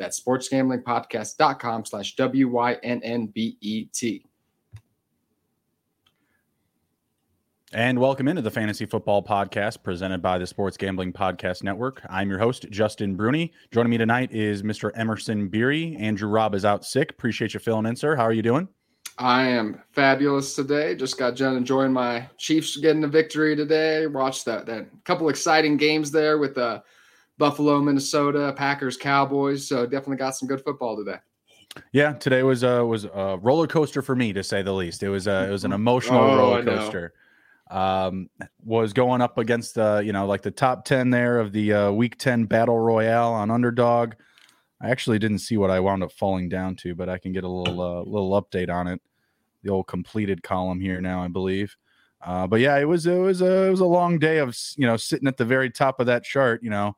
[0.00, 4.24] That's sportsgamblingpodcast.com slash W-Y-N-N-B-E-T.
[7.72, 12.00] And welcome into the Fantasy Football Podcast presented by the Sports Gambling Podcast Network.
[12.08, 13.52] I'm your host, Justin Bruni.
[13.70, 14.90] Joining me tonight is Mr.
[14.96, 15.94] Emerson Beery.
[15.96, 17.10] Andrew Robb is out sick.
[17.10, 18.16] Appreciate you filling in, sir.
[18.16, 18.68] How are you doing?
[19.18, 20.94] I am fabulous today.
[20.94, 24.06] Just got done enjoying my Chiefs getting a victory today.
[24.06, 26.80] Watched that that couple exciting games there with the uh,
[27.40, 29.66] Buffalo, Minnesota, Packers, Cowboys.
[29.66, 31.18] So definitely got some good football today.
[31.92, 35.02] Yeah, today was a was a roller coaster for me to say the least.
[35.02, 37.14] It was a it was an emotional oh, roller coaster
[37.70, 38.28] um,
[38.64, 41.90] was going up against the you know like the top 10 there of the uh,
[41.92, 44.14] week 10 battle royale on underdog
[44.80, 47.44] i actually didn't see what i wound up falling down to but i can get
[47.44, 49.00] a little uh, little update on it
[49.62, 51.76] the old completed column here now i believe
[52.22, 54.86] uh, but yeah it was it was a it was a long day of you
[54.86, 56.96] know sitting at the very top of that chart you know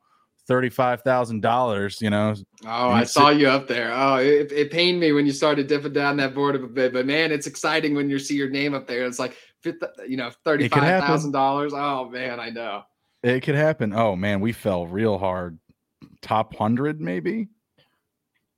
[0.49, 2.35] $35,000, you know.
[2.65, 3.91] Oh, I saw you up there.
[3.93, 7.05] Oh, it, it pained me when you started dipping down that board a bit, but
[7.05, 9.05] man, it's exciting when you see your name up there.
[9.05, 9.37] It's like
[10.07, 11.73] you know, thirty-five thousand dollars.
[11.73, 12.83] Oh man, I know.
[13.23, 13.93] It could happen.
[13.93, 15.57] Oh man, we fell real hard.
[16.21, 17.47] Top hundred, maybe.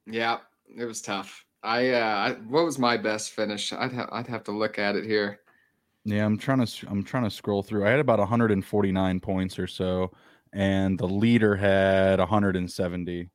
[0.07, 0.39] Yeah,
[0.75, 1.45] it was tough.
[1.63, 3.73] I uh, I, what was my best finish?
[3.73, 5.39] I'd have I'd have to look at it here.
[6.03, 7.87] Yeah, I'm trying to I'm trying to scroll through.
[7.87, 10.11] I had about 149 points or so,
[10.55, 13.29] and the leader had 170.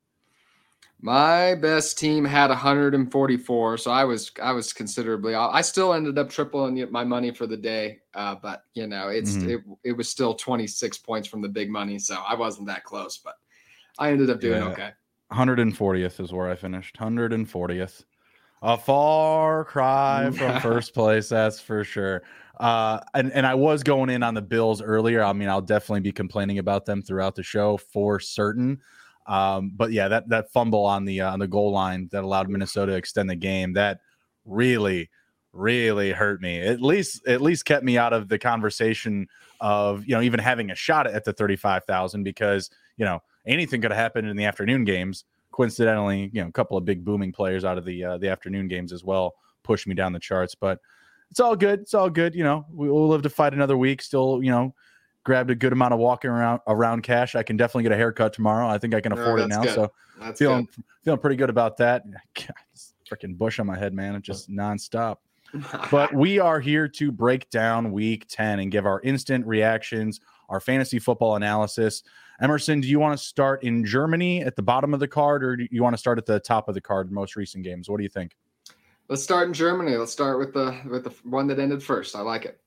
[1.03, 5.35] My best team had 144, so I was I was considerably.
[5.35, 9.33] I still ended up tripling my money for the day, uh, but you know it's
[9.33, 9.51] mm-hmm.
[9.51, 13.19] it, it was still 26 points from the big money, so I wasn't that close,
[13.19, 13.35] but
[13.99, 14.69] I ended up doing yeah.
[14.69, 14.91] okay.
[15.33, 16.99] 140th is where I finished.
[16.99, 18.05] 140th,
[18.63, 22.23] a far cry from first place, that's for sure.
[22.61, 25.25] Uh, and and I was going in on the Bills earlier.
[25.25, 28.81] I mean, I'll definitely be complaining about them throughout the show for certain.
[29.27, 32.51] Um, but yeah, that that fumble on the uh, on the goal line that allowed
[32.51, 34.01] Minnesota to extend the game that
[34.45, 35.09] really
[35.55, 36.61] really hurt me.
[36.61, 39.27] At least at least kept me out of the conversation
[39.63, 42.69] of you know even having a shot at the thirty five thousand because
[42.99, 45.25] you know anything could have happened in the afternoon games.
[45.51, 48.69] Coincidentally, you know a couple of big booming players out of the uh, the afternoon
[48.69, 50.79] games as well pushed me down the charts, but.
[51.31, 51.81] It's all good.
[51.81, 52.35] It's all good.
[52.35, 54.03] You know, we, will live to fight another week.
[54.03, 54.75] Still, you know,
[55.25, 57.35] grabbed a good amount of walking around around cash.
[57.35, 58.67] I can definitely get a haircut tomorrow.
[58.67, 59.63] I think I can afford it now.
[59.63, 59.75] Good.
[59.75, 60.85] So that's feeling good.
[61.05, 62.05] feeling pretty good about that.
[63.11, 64.15] freaking bush on my head, man.
[64.15, 65.17] It's just nonstop.
[65.91, 70.61] but we are here to break down week 10 and give our instant reactions, our
[70.61, 72.05] fantasy football analysis.
[72.41, 75.57] Emerson, do you want to start in Germany at the bottom of the card, or
[75.57, 77.91] do you want to start at the top of the card, most recent games?
[77.91, 78.37] What do you think?
[79.11, 79.97] Let's start in Germany.
[79.97, 82.15] Let's start with the with the one that ended first.
[82.15, 82.61] I like it.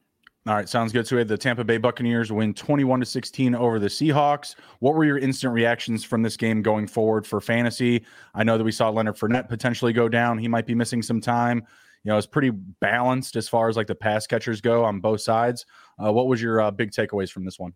[0.45, 1.07] All right, sounds good.
[1.07, 4.55] So we had the Tampa Bay Buccaneers win 21 to 16 over the Seahawks.
[4.79, 8.03] What were your instant reactions from this game going forward for fantasy?
[8.35, 10.37] I know that we saw Leonard Fournette potentially go down.
[10.37, 11.59] He might be missing some time.
[12.03, 15.21] You know, it's pretty balanced as far as like the pass catchers go on both
[15.21, 15.65] sides.
[15.97, 17.73] Uh, what was your uh, big takeaways from this one?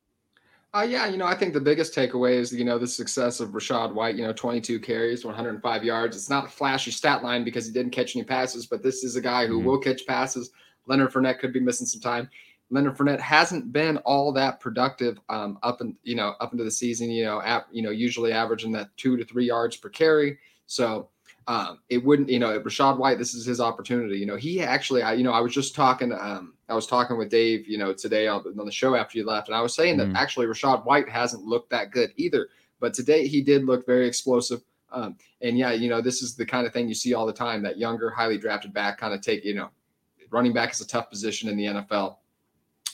[0.74, 3.50] Uh, yeah, you know, I think the biggest takeaway is, you know, the success of
[3.50, 6.16] Rachaad White, you know, 22 carries, 105 yards.
[6.16, 9.16] It's not a flashy stat line because he didn't catch any passes, but this is
[9.16, 9.68] a guy who mm-hmm.
[9.68, 10.52] will catch passes.
[10.86, 12.30] Leonard Fournette could be missing some time.
[12.70, 16.72] Leonard Fournette hasn't been all that productive um, up and you know up into the
[16.72, 17.10] season.
[17.10, 20.38] You know, at, you know usually averaging that two to three yards per carry.
[20.66, 21.10] So
[21.48, 23.18] um, it wouldn't you know Rachaad White.
[23.18, 24.18] This is his opportunity.
[24.18, 26.12] You know, he actually I you know I was just talking.
[26.12, 27.68] Um, I was talking with Dave.
[27.68, 30.14] You know, today on, on the show after you left, and I was saying mm-hmm.
[30.14, 32.50] that actually Rachaad White hasn't looked that good either.
[32.80, 34.62] But today he did look very explosive.
[34.92, 37.34] Um, and yeah, you know, this is the kind of thing you see all the
[37.34, 39.70] time that younger, highly drafted back kind of take, you know,
[40.30, 42.18] running back is a tough position in the NFL.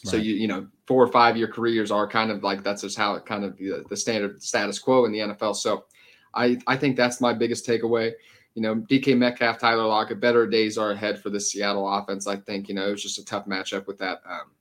[0.04, 2.98] So you you know four or five year careers are kind of like that's just
[2.98, 5.56] how it kind of the, the standard status quo in the NFL.
[5.56, 5.86] So
[6.34, 8.12] I I think that's my biggest takeaway.
[8.56, 12.28] You know, DK Metcalf, Tyler Lockett, better days are ahead for the Seattle offense.
[12.28, 14.52] I think you know it was just a tough matchup with that um,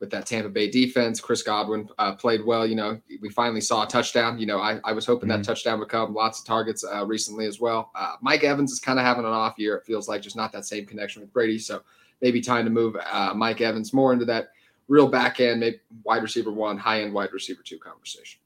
[0.00, 1.20] with that Tampa Bay defense.
[1.20, 2.66] Chris Godwin uh, played well.
[2.66, 4.38] You know, we finally saw a touchdown.
[4.38, 5.42] You know, I, I was hoping mm-hmm.
[5.42, 6.14] that touchdown would come.
[6.14, 7.90] Lots of targets uh, recently as well.
[7.94, 9.76] Uh, Mike Evans is kind of having an off year.
[9.76, 11.58] It feels like just not that same connection with Brady.
[11.58, 11.82] So
[12.20, 14.50] maybe time to move uh, Mike Evans more into that
[14.88, 18.40] real back end, maybe wide receiver one, high end wide receiver two conversation.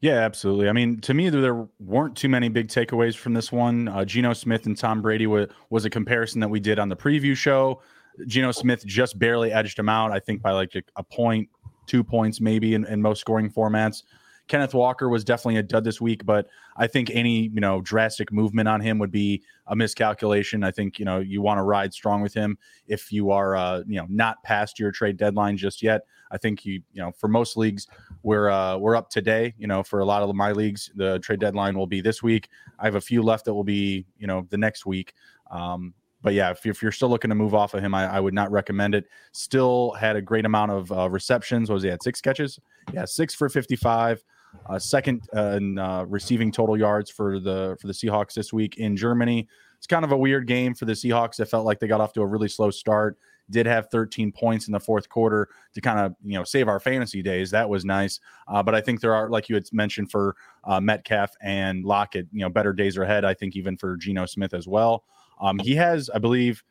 [0.00, 0.68] Yeah, absolutely.
[0.68, 3.88] I mean, to me, there weren't too many big takeaways from this one.
[3.88, 6.96] Uh, Geno Smith and Tom Brady was, was a comparison that we did on the
[6.96, 7.80] preview show.
[8.26, 11.48] Geno Smith just barely edged him out, I think, by like a, a point,
[11.86, 14.02] two points maybe in, in most scoring formats.
[14.46, 18.32] Kenneth Walker was definitely a dud this week, but I think any you know drastic
[18.32, 20.62] movement on him would be a miscalculation.
[20.62, 23.82] I think you know you want to ride strong with him if you are uh,
[23.86, 26.02] you know not past your trade deadline just yet.
[26.30, 27.86] I think you you know for most leagues
[28.22, 29.54] we're uh, we're up today.
[29.58, 32.48] You know for a lot of my leagues the trade deadline will be this week.
[32.78, 35.14] I have a few left that will be you know the next week.
[35.50, 38.32] Um, but yeah, if, you're still looking to move off of him, I, I, would
[38.32, 39.04] not recommend it.
[39.32, 41.68] Still had a great amount of uh, receptions.
[41.68, 42.58] What was he at six catches?
[42.94, 44.24] Yeah, six for 55
[44.66, 48.96] uh, second in uh, receiving total yards for the for the Seahawks this week in
[48.96, 49.48] Germany.
[49.76, 51.40] It's kind of a weird game for the Seahawks.
[51.40, 53.18] It felt like they got off to a really slow start.
[53.50, 56.80] Did have 13 points in the fourth quarter to kind of you know save our
[56.80, 57.50] fantasy days.
[57.50, 58.20] That was nice.
[58.48, 62.26] Uh, but I think there are, like you had mentioned, for uh, Metcalf and Lockett,
[62.32, 63.24] you know, better days are ahead.
[63.26, 65.04] I think even for Geno Smith as well.
[65.40, 66.64] Um, he has, I believe,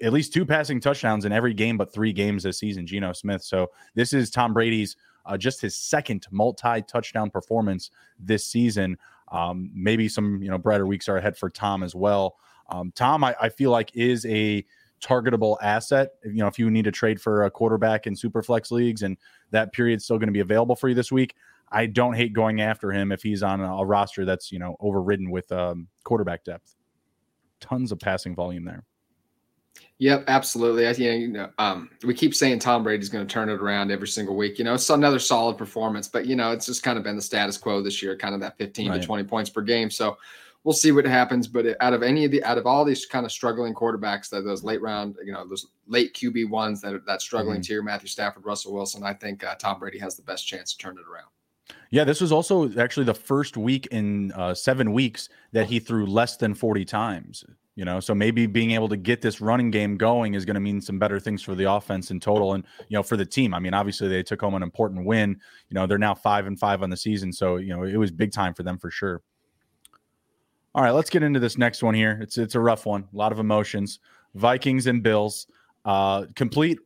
[0.00, 2.86] at least two passing touchdowns in every game but three games this season.
[2.86, 3.42] Geno Smith.
[3.42, 4.96] So this is Tom Brady's
[5.26, 8.96] uh, just his second multi touchdown performance this season.
[9.30, 12.36] Um, maybe some you know brighter weeks are ahead for Tom as well.
[12.68, 14.64] Um, Tom, I, I, feel like is a
[15.02, 16.12] targetable asset.
[16.24, 19.16] You know, if you need to trade for a quarterback in super flex leagues and
[19.50, 21.34] that period's still going to be available for you this week,
[21.70, 24.76] I don't hate going after him if he's on a, a roster that's you know
[24.80, 26.76] overridden with um, quarterback depth.
[27.60, 28.84] Tons of passing volume there.
[29.98, 30.86] Yep, absolutely.
[30.86, 34.08] I, you know, um, we keep saying Tom Brady's going to turn it around every
[34.08, 34.58] single week.
[34.58, 37.22] You know, it's another solid performance, but you know, it's just kind of been the
[37.22, 39.00] status quo this year, kind of that 15 right.
[39.00, 39.90] to 20 points per game.
[39.90, 40.16] So
[40.64, 41.46] we'll see what happens.
[41.46, 44.44] But out of any of the, out of all these kind of struggling quarterbacks, that
[44.44, 47.62] those late round, you know, those late QB ones that are that struggling mm-hmm.
[47.62, 50.78] tier, Matthew Stafford, Russell Wilson, I think uh, Tom Brady has the best chance to
[50.78, 51.28] turn it around.
[51.90, 56.06] Yeah, this was also actually the first week in uh, seven weeks that he threw
[56.06, 57.44] less than 40 times.
[57.74, 60.60] You know, so maybe being able to get this running game going is going to
[60.60, 63.54] mean some better things for the offense in total, and you know, for the team.
[63.54, 65.40] I mean, obviously they took home an important win.
[65.70, 68.10] You know, they're now five and five on the season, so you know it was
[68.10, 69.22] big time for them for sure.
[70.74, 72.18] All right, let's get into this next one here.
[72.20, 74.00] It's it's a rough one, a lot of emotions.
[74.34, 75.46] Vikings and Bills,
[75.84, 76.78] uh, complete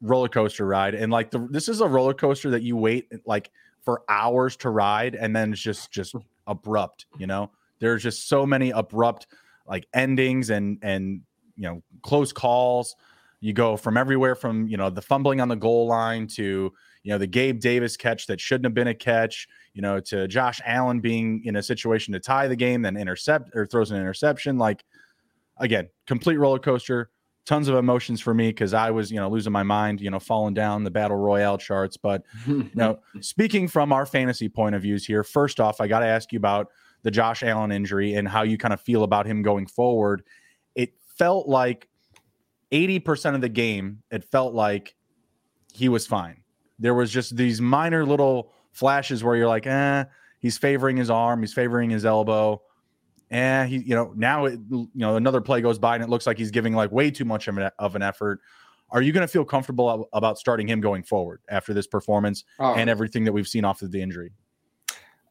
[0.00, 3.50] roller coaster ride, and like the this is a roller coaster that you wait like
[3.82, 6.14] for hours to ride, and then it's just just
[6.46, 7.06] abrupt.
[7.18, 9.26] You know, there's just so many abrupt
[9.70, 11.22] like endings and and
[11.56, 12.96] you know close calls.
[13.40, 16.72] You go from everywhere from you know the fumbling on the goal line to
[17.02, 19.48] you know the Gabe Davis catch that shouldn't have been a catch.
[19.72, 23.54] You know to Josh Allen being in a situation to tie the game, then intercept
[23.54, 24.58] or throws an interception.
[24.58, 24.84] Like
[25.56, 27.10] again, complete roller coaster.
[27.46, 30.20] Tons of emotions for me because I was, you know, losing my mind, you know,
[30.20, 31.96] falling down the battle royale charts.
[31.96, 36.00] But you know, speaking from our fantasy point of views here, first off, I got
[36.00, 36.68] to ask you about
[37.02, 40.22] the Josh Allen injury and how you kind of feel about him going forward.
[40.74, 41.88] It felt like
[42.72, 44.94] 80% of the game, it felt like
[45.72, 46.42] he was fine.
[46.78, 50.04] There was just these minor little flashes where you're like, eh,
[50.38, 52.62] he's favoring his arm, he's favoring his elbow.
[53.30, 56.26] And he, you know, now it, you know, another play goes by and it looks
[56.26, 58.40] like he's giving like way too much of an, of an effort.
[58.90, 62.74] Are you going to feel comfortable about starting him going forward after this performance oh.
[62.74, 64.32] and everything that we've seen off of the injury?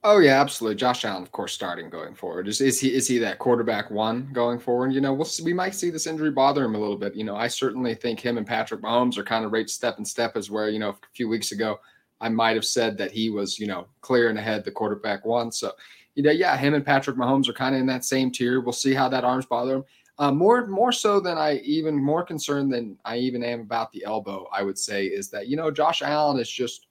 [0.03, 0.77] Oh yeah, absolutely.
[0.77, 2.47] Josh Allen, of course, starting going forward.
[2.47, 4.93] Is, is he is he that quarterback one going forward?
[4.93, 7.15] You know, we'll see, we might see this injury bother him a little bit.
[7.15, 10.07] You know, I certainly think him and Patrick Mahomes are kind of right step and
[10.07, 11.81] step as where you know a few weeks ago
[12.21, 15.51] I might have said that he was you know clear and ahead the quarterback one.
[15.51, 15.73] So
[16.15, 18.61] you know, yeah, him and Patrick Mahomes are kind of in that same tier.
[18.61, 19.83] We'll see how that arms bother him.
[20.18, 24.06] Uh, more more so than I even more concerned than I even am about the
[24.06, 24.47] elbow.
[24.53, 26.87] I would say is that you know Josh Allen is just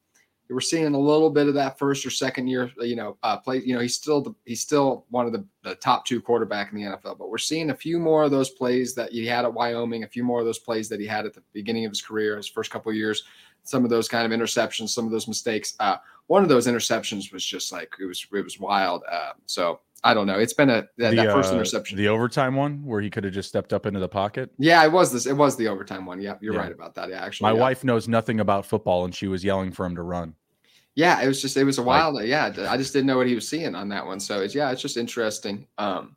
[0.50, 3.62] we're seeing a little bit of that first or second year, you know, uh, play.
[3.64, 6.78] You know, he's still the, he's still one of the, the top two quarterback in
[6.78, 7.18] the NFL.
[7.18, 10.08] But we're seeing a few more of those plays that he had at Wyoming, a
[10.08, 12.48] few more of those plays that he had at the beginning of his career, his
[12.48, 13.24] first couple years.
[13.64, 15.74] Some of those kind of interceptions, some of those mistakes.
[15.80, 15.96] Uh,
[16.28, 19.02] one of those interceptions was just like it was it was wild.
[19.10, 20.38] Uh, so I don't know.
[20.38, 23.24] It's been a that, the, that first uh, interception, the overtime one where he could
[23.24, 24.50] have just stepped up into the pocket.
[24.58, 25.26] Yeah, it was this.
[25.26, 26.20] It was the overtime one.
[26.20, 26.60] Yeah, you're yeah.
[26.60, 27.08] right about that.
[27.08, 27.62] Yeah, actually, my yeah.
[27.62, 30.34] wife knows nothing about football, and she was yelling for him to run
[30.98, 32.16] yeah, it was just it was a wild.
[32.16, 34.18] Like, yeah, I just didn't know what he was seeing on that one.
[34.18, 36.16] So it's yeah, it's just interesting um,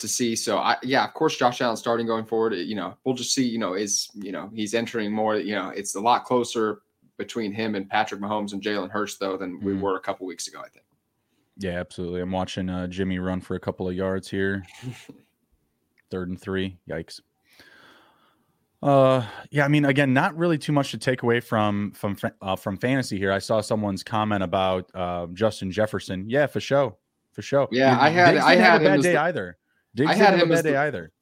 [0.00, 0.36] to see.
[0.36, 2.52] So I yeah, of course, Josh Allen starting going forward.
[2.52, 3.48] You know, we'll just see.
[3.48, 5.36] You know, is you know he's entering more.
[5.36, 6.82] You know, it's a lot closer
[7.16, 9.80] between him and Patrick Mahomes and Jalen Hurts though than we mm.
[9.80, 10.60] were a couple weeks ago.
[10.60, 10.84] I think.
[11.58, 12.20] Yeah, absolutely.
[12.20, 14.64] I'm watching uh, Jimmy run for a couple of yards here.
[16.10, 16.78] Third and three.
[16.88, 17.20] Yikes.
[18.80, 22.54] Uh, yeah, I mean, again, not really too much to take away from from uh,
[22.54, 23.32] from fantasy here.
[23.32, 26.30] I saw someone's comment about uh, Justin Jefferson.
[26.30, 26.96] Yeah, for sure,
[27.32, 27.66] for sure.
[27.72, 29.58] Yeah, I had I had a bad day the, either.
[29.96, 31.12] Diggs I had him a bad day the, either.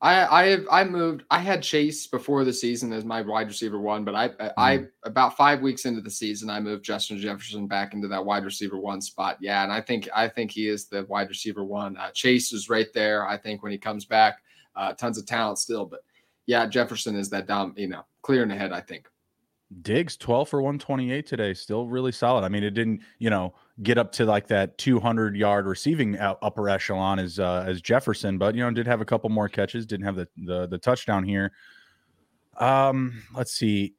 [0.00, 1.24] I I I moved.
[1.30, 4.52] I had Chase before the season as my wide receiver one, but I mm.
[4.56, 8.44] I about five weeks into the season, I moved Justin Jefferson back into that wide
[8.44, 9.38] receiver one spot.
[9.40, 11.96] Yeah, and I think I think he is the wide receiver one.
[11.96, 13.26] Uh, Chase is right there.
[13.26, 14.38] I think when he comes back,
[14.76, 16.00] uh, tons of talent still, but
[16.46, 17.74] yeah, Jefferson is that down.
[17.76, 18.72] You know, clear in the head.
[18.72, 19.08] I think.
[19.82, 22.42] Diggs 12 for 128 today, still really solid.
[22.42, 26.68] I mean, it didn't, you know, get up to like that 200 yard receiving upper
[26.68, 30.06] echelon as uh, as Jefferson, but you know, did have a couple more catches, didn't
[30.06, 31.52] have the the, the touchdown here.
[32.58, 33.94] Um, let's see.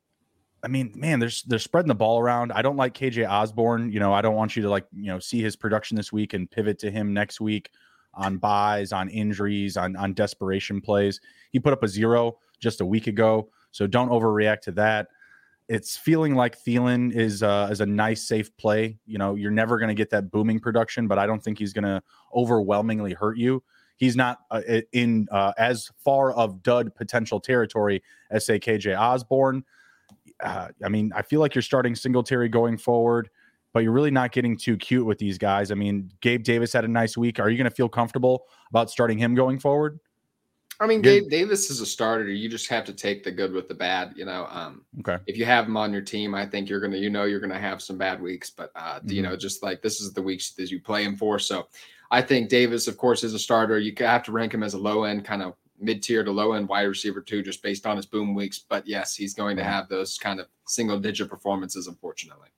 [0.62, 2.52] I mean, man, there's they're spreading the ball around.
[2.52, 3.92] I don't like KJ Osborn.
[3.92, 6.34] You know, I don't want you to like, you know, see his production this week
[6.34, 7.72] and pivot to him next week
[8.14, 11.22] on buys, on injuries, on on desperation plays.
[11.52, 15.08] He put up a zero just a week ago, so don't overreact to that
[15.70, 18.98] it's feeling like Thielen is uh, is a nice, safe play.
[19.06, 21.74] You know, you're never going to get that booming production, but I don't think he's
[21.74, 22.02] going to
[22.36, 23.64] overwhelmingly hurt you.
[23.96, 24.62] He's not uh,
[24.94, 29.64] in uh, as far of dud potential territory as say KJ Osborn.
[30.44, 33.30] Uh, I mean, I feel like you're starting Singletary going forward,
[33.72, 35.70] but you're really not getting too cute with these guys.
[35.70, 37.40] I mean, Gabe Davis had a nice week.
[37.40, 40.00] Are you going to feel comfortable about starting him going forward?
[40.82, 42.30] I mean, Gabe Davis is a starter.
[42.30, 44.14] You just have to take the good with the bad.
[44.16, 45.18] You know, um, okay.
[45.28, 47.60] If you have him on your team, I think you're gonna, you know, you're gonna
[47.60, 48.50] have some bad weeks.
[48.50, 49.12] But uh, mm-hmm.
[49.12, 51.38] you know, just like this is the weeks that you play him for.
[51.38, 51.68] So,
[52.12, 53.78] I think Davis, of course, is a starter.
[53.78, 56.54] You have to rank him as a low end, kind of mid tier to low
[56.54, 58.60] end wide receiver too, just based on his boom weeks.
[58.60, 62.50] But yes, he's going to have those kind of single digit performances, unfortunately.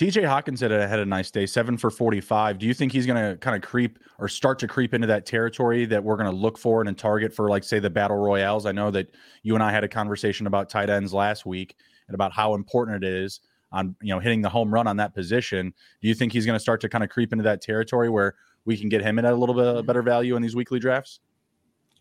[0.00, 2.58] TJ Hawkins had a, had a nice day, seven for 45.
[2.58, 5.26] Do you think he's going to kind of creep or start to creep into that
[5.26, 8.64] territory that we're going to look for and target for, like, say, the battle royales?
[8.64, 11.76] I know that you and I had a conversation about tight ends last week
[12.08, 13.40] and about how important it is
[13.72, 15.74] on, you know, hitting the home run on that position.
[16.00, 18.36] Do you think he's going to start to kind of creep into that territory where
[18.64, 21.20] we can get him in at a little bit better value in these weekly drafts?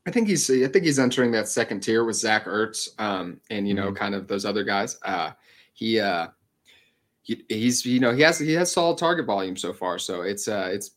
[0.08, 3.68] I think he's I think he's entering that second tier with Zach Ertz um, and
[3.68, 3.96] you know mm-hmm.
[3.96, 4.98] kind of those other guys.
[5.03, 5.32] Uh,
[5.74, 6.27] he uh,
[7.22, 10.00] he, he's you know he has he has solid target volume so far.
[10.00, 10.92] So it's uh it's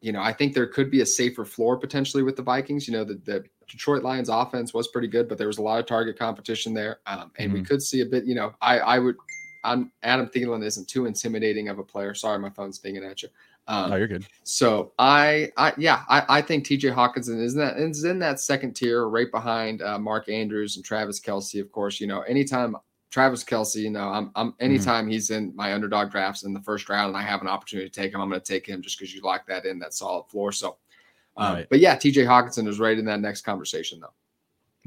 [0.00, 2.86] you know I think there could be a safer floor potentially with the Vikings.
[2.86, 5.80] You know the, the Detroit Lions offense was pretty good, but there was a lot
[5.80, 7.60] of target competition there, um, and mm-hmm.
[7.60, 8.24] we could see a bit.
[8.24, 9.16] You know I I would.
[9.62, 12.14] I'm, Adam Thielen isn't too intimidating of a player.
[12.14, 13.28] Sorry, my phone's dinging at you.
[13.68, 14.26] Um, oh, you're good.
[14.42, 16.88] So I, I yeah, I, I think T.J.
[16.88, 20.84] Hockenson is in that is in that second tier, right behind uh, Mark Andrews and
[20.84, 21.60] Travis Kelce.
[21.60, 22.74] Of course, you know, anytime
[23.10, 24.64] Travis Kelce, you know, I'm, I'm mm-hmm.
[24.64, 25.12] anytime mm-hmm.
[25.12, 27.94] he's in my underdog drafts in the first round and I have an opportunity to
[27.94, 30.28] take him, I'm going to take him just because you lock that in that solid
[30.28, 30.52] floor.
[30.52, 30.76] So,
[31.36, 31.66] um, right.
[31.68, 34.12] but yeah, TJ Hockenson is right in that next conversation though.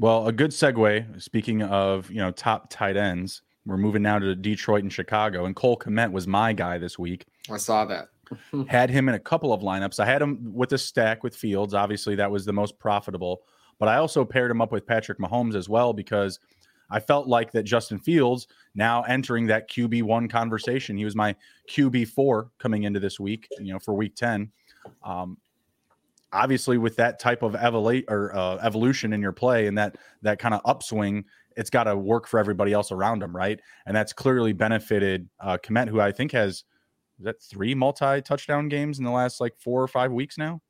[0.00, 1.22] Well, a good segue.
[1.22, 5.54] Speaking of you know top tight ends, we're moving now to Detroit and Chicago, and
[5.54, 7.26] Cole Kmet was my guy this week.
[7.50, 8.08] I saw that.
[8.68, 10.00] had him in a couple of lineups.
[10.00, 11.74] I had him with a stack with Fields.
[11.74, 13.42] Obviously, that was the most profitable.
[13.78, 16.38] But I also paired him up with Patrick Mahomes as well because
[16.90, 20.96] I felt like that Justin Fields now entering that QB one conversation.
[20.96, 21.34] He was my
[21.70, 24.50] QB four coming into this week, you know, for week 10.
[25.02, 25.38] Um,
[26.32, 30.54] obviously with that type of or uh, evolution in your play and that, that kind
[30.54, 31.24] of upswing,
[31.56, 33.34] it's got to work for everybody else around him.
[33.34, 33.60] Right.
[33.86, 36.64] And that's clearly benefited uh, Kmet, who I think has,
[37.20, 40.60] that three multi touchdown games in the last like four or five weeks now?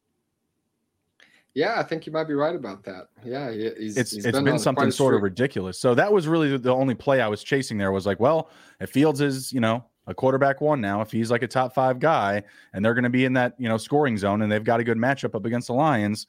[1.55, 3.09] Yeah, I think you might be right about that.
[3.25, 5.79] Yeah, he's, it's he's it's been, been something sort of ridiculous.
[5.79, 7.79] So that was really the only play I was chasing.
[7.79, 11.31] There was like, well, if Fields is you know a quarterback one now, if he's
[11.31, 12.43] like a top five guy,
[12.73, 14.85] and they're going to be in that you know scoring zone, and they've got a
[14.85, 16.27] good matchup up against the Lions,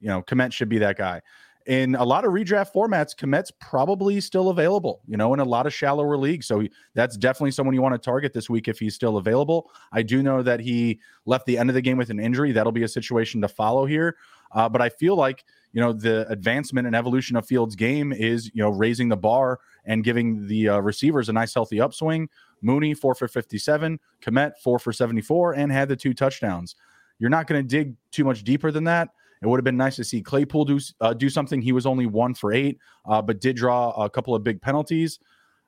[0.00, 1.22] you know, Kmet should be that guy.
[1.66, 5.66] In a lot of redraft formats, Kmet's probably still available, you know, in a lot
[5.66, 6.46] of shallower leagues.
[6.46, 9.70] So that's definitely someone you want to target this week if he's still available.
[9.92, 12.52] I do know that he left the end of the game with an injury.
[12.52, 14.16] That'll be a situation to follow here.
[14.52, 18.50] Uh, but I feel like you know the advancement and evolution of Fields' game is
[18.54, 22.28] you know raising the bar and giving the uh, receivers a nice healthy upswing.
[22.62, 26.76] Mooney four for fifty seven, Kmet four for seventy four, and had the two touchdowns.
[27.18, 29.10] You're not going to dig too much deeper than that.
[29.42, 31.62] It would have been nice to see Claypool do uh, do something.
[31.62, 35.18] He was only one for eight, uh, but did draw a couple of big penalties.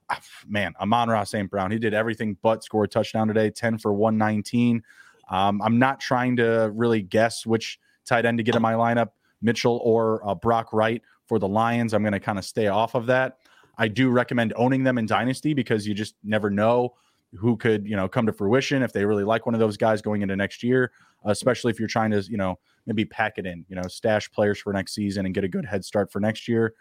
[0.08, 1.48] Ah, man, Amon-Ra St.
[1.48, 4.82] Brown, he did everything but score a touchdown today, 10 for 119.
[5.30, 9.10] Um, I'm not trying to really guess which tight end to get in my lineup,
[9.40, 11.94] Mitchell or uh, Brock Wright for the Lions.
[11.94, 13.38] I'm going to kind of stay off of that.
[13.78, 16.94] I do recommend owning them in Dynasty because you just never know
[17.38, 20.02] who could, you know, come to fruition if they really like one of those guys
[20.02, 20.90] going into next year,
[21.24, 24.58] especially if you're trying to, you know, maybe pack it in, you know, stash players
[24.58, 26.74] for next season and get a good head start for next year.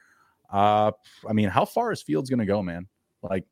[0.52, 0.92] Uh,
[1.28, 2.88] I mean, how far is Fields going to go, man?
[3.22, 3.46] Like,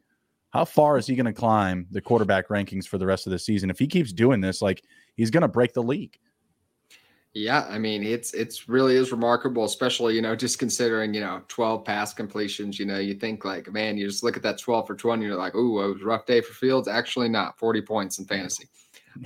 [0.50, 3.39] how far is he going to climb the quarterback rankings for the rest of the
[3.39, 3.70] season?
[3.70, 4.84] If he keeps doing this, like,
[5.16, 6.18] he's going to break the league.
[7.38, 11.42] Yeah, I mean it's it's really is remarkable, especially you know just considering you know
[11.48, 12.80] twelve pass completions.
[12.80, 15.36] You know, you think like man, you just look at that twelve for twenty, you're
[15.36, 16.88] like, oh, it was a rough day for Fields.
[16.88, 18.68] Actually, not forty points in fantasy.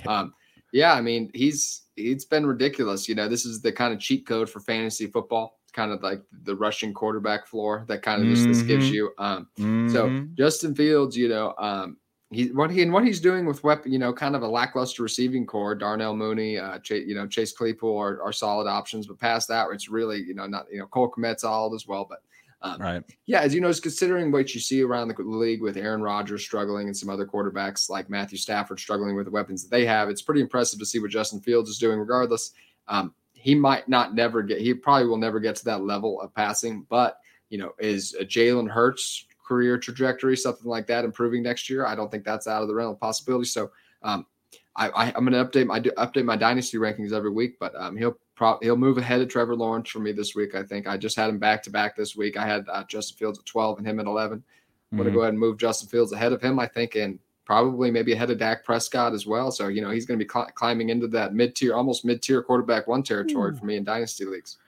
[0.06, 0.32] Um,
[0.72, 3.08] yeah, I mean he's it's been ridiculous.
[3.08, 5.58] You know, this is the kind of cheat code for fantasy football.
[5.64, 8.52] It's kind of like the rushing quarterback floor that kind of just mm-hmm.
[8.52, 8.94] this gives mm-hmm.
[8.94, 9.12] you.
[9.18, 9.88] Um, mm-hmm.
[9.90, 11.96] So Justin Fields, you know, um,
[12.30, 15.02] he what he and what he's doing with weapon, you know, kind of a lackluster
[15.02, 15.74] receiving core.
[15.74, 19.68] Darnell Mooney, uh, Ch- you know, Chase Claypool are, are solid options, but past that,
[19.72, 22.20] it's really you know not you know Cole Kmet's solid as well, but.
[22.64, 23.02] Um, right.
[23.26, 26.86] Yeah, as you know, considering what you see around the league with Aaron Rodgers struggling
[26.86, 30.22] and some other quarterbacks like Matthew Stafford struggling with the weapons that they have, it's
[30.22, 31.98] pretty impressive to see what Justin Fields is doing.
[31.98, 32.52] Regardless,
[32.86, 34.60] um, he might not never get.
[34.60, 37.18] He probably will never get to that level of passing, but
[37.50, 41.84] you know, is Jalen Hurts career trajectory, something like that, improving next year.
[41.84, 43.44] I don't think that's out of the realm of possibility.
[43.46, 43.70] So
[44.02, 44.24] um,
[44.76, 48.16] I, am going to update my update my dynasty rankings every week, but um, he'll
[48.34, 50.54] pro- he'll move ahead of Trevor Lawrence for me this week.
[50.54, 52.36] I think I just had him back to back this week.
[52.36, 54.42] I had uh, Justin Fields at 12 and him at 11.
[54.92, 55.16] I'm going to mm-hmm.
[55.16, 56.58] go ahead and move Justin Fields ahead of him.
[56.58, 59.50] I think and probably maybe ahead of Dak Prescott as well.
[59.50, 62.22] So you know he's going to be cl- climbing into that mid tier, almost mid
[62.22, 63.58] tier quarterback one territory mm.
[63.58, 64.58] for me in dynasty leagues.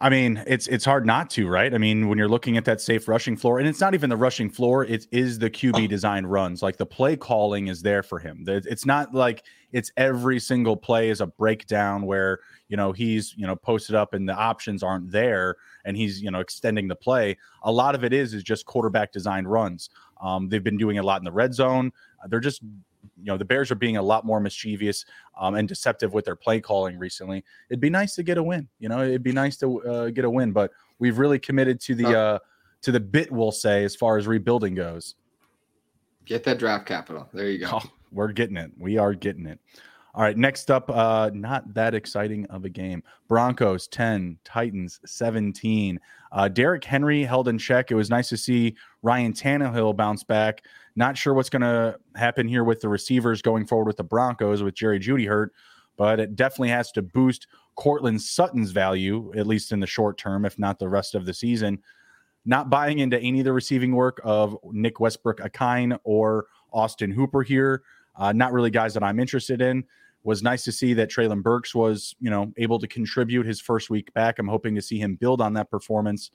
[0.00, 1.74] I mean, it's it's hard not to, right?
[1.74, 4.16] I mean, when you're looking at that safe rushing floor, and it's not even the
[4.16, 6.62] rushing floor; it is the QB design runs.
[6.62, 8.44] Like the play calling is there for him.
[8.46, 13.46] It's not like it's every single play is a breakdown where you know he's you
[13.46, 17.36] know posted up and the options aren't there, and he's you know extending the play.
[17.62, 19.90] A lot of it is is just quarterback designed runs.
[20.20, 21.92] Um, they've been doing a lot in the red zone.
[22.28, 25.04] They're just you know the Bears are being a lot more mischievous
[25.38, 27.44] um, and deceptive with their play calling recently.
[27.70, 28.68] It'd be nice to get a win.
[28.78, 31.94] You know, it'd be nice to uh, get a win, but we've really committed to
[31.94, 32.38] the uh,
[32.82, 33.30] to the bit.
[33.30, 35.14] We'll say as far as rebuilding goes.
[36.24, 37.28] Get that draft capital.
[37.32, 37.70] There you go.
[37.72, 37.82] Oh,
[38.12, 38.70] we're getting it.
[38.78, 39.58] We are getting it.
[40.18, 43.04] All right, next up, uh, not that exciting of a game.
[43.28, 46.00] Broncos 10, Titans 17.
[46.32, 47.92] Uh, Derrick Henry held in check.
[47.92, 50.64] It was nice to see Ryan Tannehill bounce back.
[50.96, 54.60] Not sure what's going to happen here with the receivers going forward with the Broncos
[54.60, 55.52] with Jerry Jeudy hurt,
[55.96, 60.44] but it definitely has to boost Courtland Sutton's value, at least in the short term,
[60.44, 61.78] if not the rest of the season.
[62.44, 67.44] Not buying into any of the receiving work of Nick Westbrook Ikhine or Austin Hooper
[67.44, 67.84] here.
[68.16, 69.84] Uh, not really guys that I'm interested in.
[70.24, 73.88] Was nice to see that Treylon Burks was, you know, able to contribute his first
[73.88, 74.38] week back.
[74.38, 76.30] I'm hoping to see him build on that performance.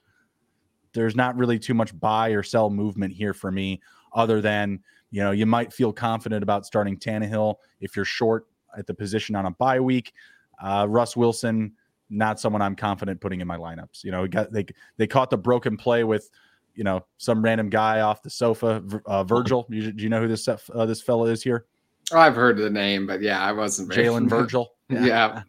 [0.94, 3.82] There's not really too much buy or sell movement here for me
[4.14, 4.80] other than
[5.12, 9.36] you know you might feel confident about starting Tannehill if you're short at the position
[9.36, 10.14] on a bye week.
[10.62, 11.74] Uh, Russ Wilson,
[12.10, 14.04] not someone I'm confident putting in my lineups.
[14.04, 14.66] You know, got they
[14.98, 16.30] they caught the broken play with
[16.76, 18.84] you know some random guy off the sofa.
[19.06, 21.66] Uh, Virgil, do you, do you know who this uh, this fellow is here?
[22.12, 23.92] I've heard the name, but yeah, I wasn't.
[23.92, 24.74] Jalen Virgil.
[24.90, 25.06] Yeah.
[25.06, 25.44] yeah.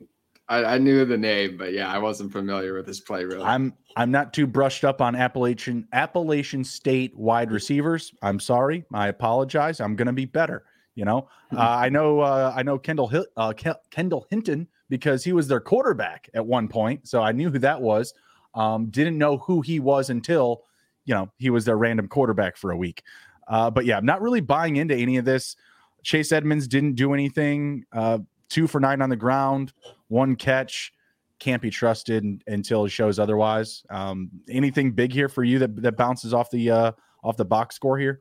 [0.48, 3.42] I, I, knew the name, but yeah, I wasn't familiar with his play really.
[3.42, 8.12] I'm I'm not too brushed up on Appalachian Appalachian State wide receivers.
[8.22, 9.80] I'm sorry, I apologize.
[9.80, 10.64] I'm gonna be better.
[10.96, 13.52] You know, uh, I know uh, I know Kendall uh,
[13.90, 17.80] Kendall Hinton because he was their quarterback at one point, so I knew who that
[17.80, 18.12] was.
[18.54, 20.64] Um, didn't know who he was until
[21.06, 23.02] you know he was their random quarterback for a week.
[23.48, 25.56] Uh, but yeah, I'm not really buying into any of this.
[26.04, 27.84] Chase Edmonds didn't do anything.
[27.92, 29.72] Uh, two for nine on the ground,
[30.08, 30.92] one catch.
[31.40, 33.82] Can't be trusted until it shows otherwise.
[33.90, 36.92] Um, anything big here for you that, that bounces off the uh,
[37.24, 38.20] off the box score here?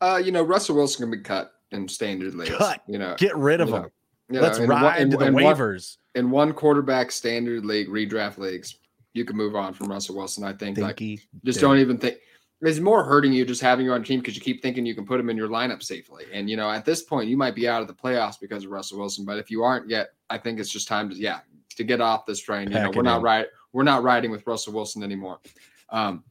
[0.00, 2.50] Uh, you know, Russell Wilson can be cut in standard leagues.
[2.50, 2.82] Cut.
[2.88, 3.86] You know, get rid of him.
[4.28, 5.96] Know, Let's ride in, to the in waivers.
[6.14, 8.76] One, in one quarterback standard league, redraft leagues,
[9.12, 10.44] you can move on from Russell Wilson.
[10.44, 10.78] I think.
[10.78, 12.18] Thinky like, just don't even think
[12.62, 15.06] it's more hurting you just having you on team because you keep thinking you can
[15.06, 16.24] put him in your lineup safely.
[16.32, 18.70] And you know, at this point, you might be out of the playoffs because of
[18.70, 19.24] Russell Wilson.
[19.24, 21.40] But if you aren't yet, I think it's just time to yeah
[21.76, 22.70] to get off this train.
[22.70, 23.46] You know, we're not right.
[23.72, 25.40] We're not riding with Russell Wilson anymore.
[25.88, 26.24] Um,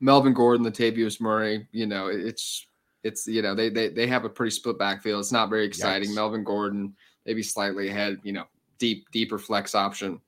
[0.00, 1.66] Melvin Gordon, Latavius Murray.
[1.72, 2.66] You know, it's
[3.04, 5.20] it's you know they they they have a pretty split backfield.
[5.20, 6.10] It's not very exciting.
[6.10, 6.14] Yikes.
[6.14, 6.94] Melvin Gordon
[7.26, 8.18] maybe slightly ahead.
[8.22, 8.44] You know,
[8.78, 10.20] deep deeper flex option.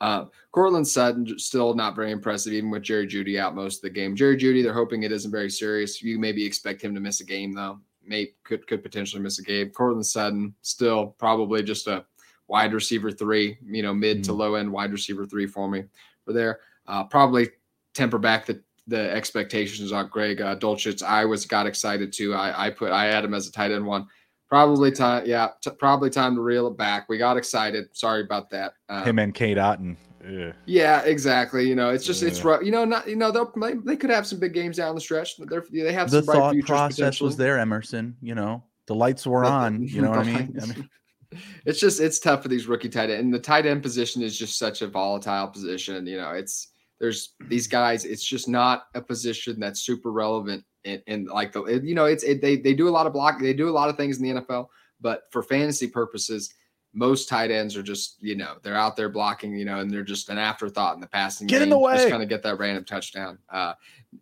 [0.00, 3.90] Uh, Courtland Sutton still not very impressive, even with Jerry Jeudy out most of the
[3.90, 4.14] game.
[4.14, 6.02] Jerry Jeudy, they're hoping it isn't very serious.
[6.02, 7.80] You maybe expect him to miss a game though.
[8.06, 9.70] May could could potentially miss a game.
[9.70, 12.04] Courtland Sutton still probably just a
[12.46, 14.22] wide receiver three, you know, mid mm-hmm.
[14.24, 15.84] to low end wide receiver three for me
[16.24, 16.60] for there.
[16.86, 17.48] Uh, probably
[17.94, 21.02] temper back the the expectations on Greg uh, Dulcich.
[21.02, 22.34] I was got excited too.
[22.34, 24.06] I, I put I had him as a tight end one.
[24.48, 25.48] Probably time, yeah.
[25.60, 27.08] T- probably time to reel it back.
[27.08, 27.88] We got excited.
[27.92, 28.74] Sorry about that.
[28.88, 29.96] Um, Him and Cade Otton.
[30.24, 30.54] Ugh.
[30.66, 31.68] Yeah, exactly.
[31.68, 32.28] You know, it's just yeah.
[32.28, 32.62] it's rough.
[32.62, 33.52] You know, not you know they'll
[33.84, 35.36] they could have some big games down the stretch.
[35.36, 38.16] They're, they have the thought process was there, Emerson.
[38.22, 39.82] You know, the lights were on.
[39.82, 40.58] You know what I mean?
[40.60, 40.88] I mean,
[41.66, 43.20] it's just it's tough for these rookie tight end.
[43.20, 46.06] And the tight end position is just such a volatile position.
[46.06, 46.68] You know, it's
[47.00, 48.04] there's these guys.
[48.04, 50.64] It's just not a position that's super relevant.
[51.06, 53.40] And, like the you know, it's it, they they do a lot of block.
[53.40, 54.68] They do a lot of things in the NFL,
[55.00, 56.54] but for fantasy purposes,
[56.92, 59.56] most tight ends are just you know they're out there blocking.
[59.56, 61.46] You know, and they're just an afterthought in the passing.
[61.46, 61.96] Get game, in the way.
[61.96, 63.38] Just kind of get that random touchdown.
[63.50, 63.74] Uh,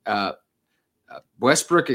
[0.06, 0.32] uh,
[1.10, 1.88] uh Westbrook,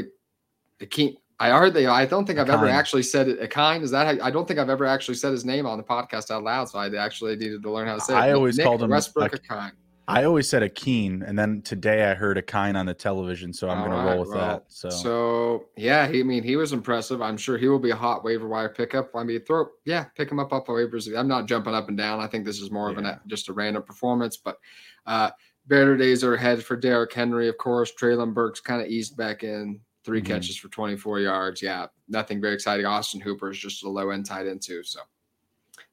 [0.78, 1.18] the key.
[1.38, 1.86] I heard they.
[1.86, 3.42] I don't think I've ever actually said it.
[3.42, 3.82] A kind.
[3.82, 4.20] Is that?
[4.20, 6.68] How, I don't think I've ever actually said his name on the podcast out loud.
[6.68, 8.14] So I actually needed to learn how to say.
[8.14, 8.34] I it.
[8.34, 9.72] always Nick called him Westbrook Ikhine.
[10.12, 13.52] I always said a keen, and then today I heard a kind on the television,
[13.52, 14.64] so I'm going right, to roll with well, that.
[14.68, 17.22] So, so yeah, he, I mean, he was impressive.
[17.22, 19.10] I'm sure he will be a hot waiver wire pickup.
[19.14, 21.16] I mean, throw, yeah, pick him up off the waivers.
[21.16, 22.20] I'm not jumping up and down.
[22.20, 22.98] I think this is more yeah.
[22.98, 24.58] of an just a random performance, but
[25.06, 25.30] uh,
[25.66, 27.92] better days are ahead for Derrick Henry, of course.
[27.98, 30.26] Treylon Burks kind of eased back in, 3 mm-hmm.
[30.26, 31.62] catches for 24 yards.
[31.62, 32.84] Yeah, nothing very exciting.
[32.84, 35.00] Austin Hooper is just a low end tight end too, so.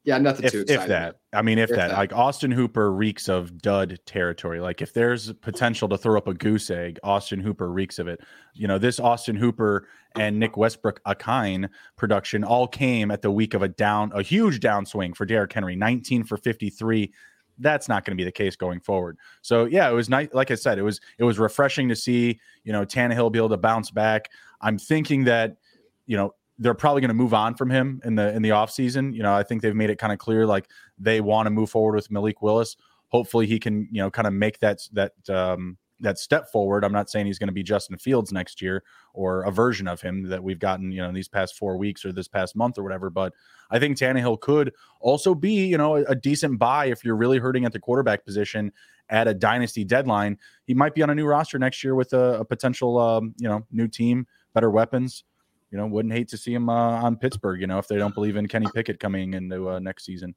[0.06, 0.84] Yeah, nothing if, too exciting.
[0.84, 4.62] If that, I mean, if, if that, that, like Austin Hooper reeks of dud territory.
[4.62, 8.22] Like if there's potential to throw up a goose egg, Austin Hooper reeks of it.
[8.54, 13.54] You know, this Austin Hooper and Nick Westbrook Ikhine production all came at the week
[13.54, 17.12] of a down, a huge downswing for Derrick Henry, 19 for 53.
[17.58, 19.18] That's not going to be the case going forward.
[19.42, 20.30] So yeah, it was nice.
[20.32, 23.50] Like I said, it was it was refreshing to see you know Tannehill be able
[23.50, 24.30] to bounce back.
[24.62, 25.58] I'm thinking that
[26.06, 29.16] you know they're probably going to move on from him in the in the offseason.
[29.16, 30.70] You know, I think they've made it kind of clear like
[31.00, 32.76] they want to move forward with Malik Willis.
[33.08, 36.84] Hopefully he can, you know, kind of make that that um that step forward.
[36.86, 40.00] I'm not saying he's going to be Justin Fields next year or a version of
[40.00, 42.78] him that we've gotten, you know, in these past four weeks or this past month
[42.78, 43.10] or whatever.
[43.10, 43.34] But
[43.70, 47.38] I think Tannehill could also be, you know, a, a decent buy if you're really
[47.38, 48.72] hurting at the quarterback position
[49.10, 50.38] at a dynasty deadline.
[50.66, 53.50] He might be on a new roster next year with a, a potential, um, you
[53.50, 55.24] know, new team, better weapons
[55.72, 57.62] you know, wouldn't hate to see him uh, on Pittsburgh.
[57.62, 60.36] You know, if they don't believe in Kenny Pickett coming into uh, next season.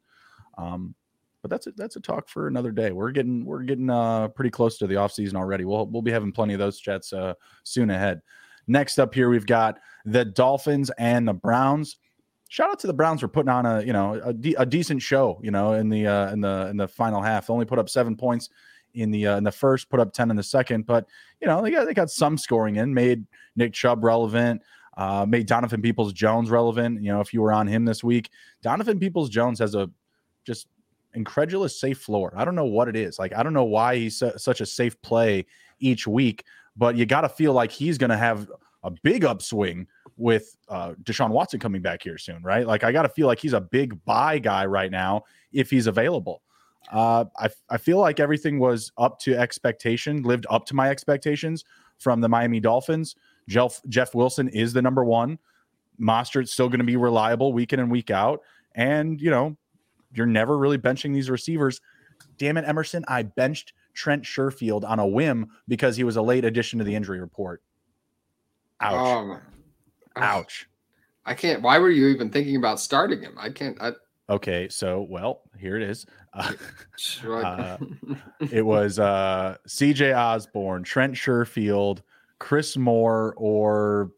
[0.59, 0.95] Um,
[1.43, 2.93] but that's a, that's a talk for another day.
[2.93, 5.65] We're getting we're getting uh, pretty close to the offseason already.
[5.65, 8.23] We'll we'll be having plenty of those chats uh, soon ahead.
[8.69, 11.97] Next up here, we've got the Dolphins and the Browns.
[12.49, 15.03] Shout out to the Browns for putting on a you know a, de- a decent
[15.03, 15.41] show.
[15.43, 17.89] You know in the uh, in the in the final half, they only put up
[17.89, 18.49] seven points
[18.95, 20.87] in the uh, in the first, put up ten in the second.
[20.87, 21.07] But
[21.41, 24.63] you know they got they got some scoring in, made Nick Chubb relevant.
[24.97, 27.03] Uh, made Donovan Peoples Jones relevant.
[27.03, 28.31] You know, if you were on him this week,
[28.63, 29.91] Donovan Peoples Jones has a
[30.45, 30.67] just
[31.15, 32.33] incredulous safe floor.
[32.37, 33.19] I don't know what it is.
[33.19, 35.47] Like, I don't know why he's su- such a safe play
[35.81, 36.45] each week,
[36.77, 38.51] but you got to feel like he's going to have
[38.83, 42.67] a big upswing with uh, Deshaun Watson coming back here soon, right?
[42.67, 45.87] Like, I got to feel like he's a big buy guy right now if he's
[45.87, 46.43] available.
[46.91, 51.65] Uh, I, I feel like everything was up to expectation, lived up to my expectations
[51.99, 53.15] from the Miami Dolphins.
[53.49, 55.39] Jeff, Jeff Wilson is the number one.
[56.01, 58.41] Mostert's still going to be reliable week in and week out.
[58.75, 59.57] And, you know,
[60.15, 61.81] you're never really benching these receivers.
[62.39, 63.05] Damn it, Emerson.
[63.09, 66.95] I benched Trent Sherfield on a whim because he was a late addition to the
[66.95, 67.63] injury report.
[68.81, 68.95] Ouch.
[68.95, 69.41] Um,
[70.17, 70.69] Ouch.
[71.25, 71.63] I can't.
[71.63, 73.37] Why were you even thinking about starting him?
[73.39, 73.81] I can't.
[73.81, 73.93] I,
[74.29, 74.69] okay.
[74.69, 76.07] So, well, here it is.
[77.25, 77.79] Uh, uh,
[78.53, 82.03] it was uh, CJ Osborn, Trent Sherfield,
[82.43, 84.11] Chris Moore or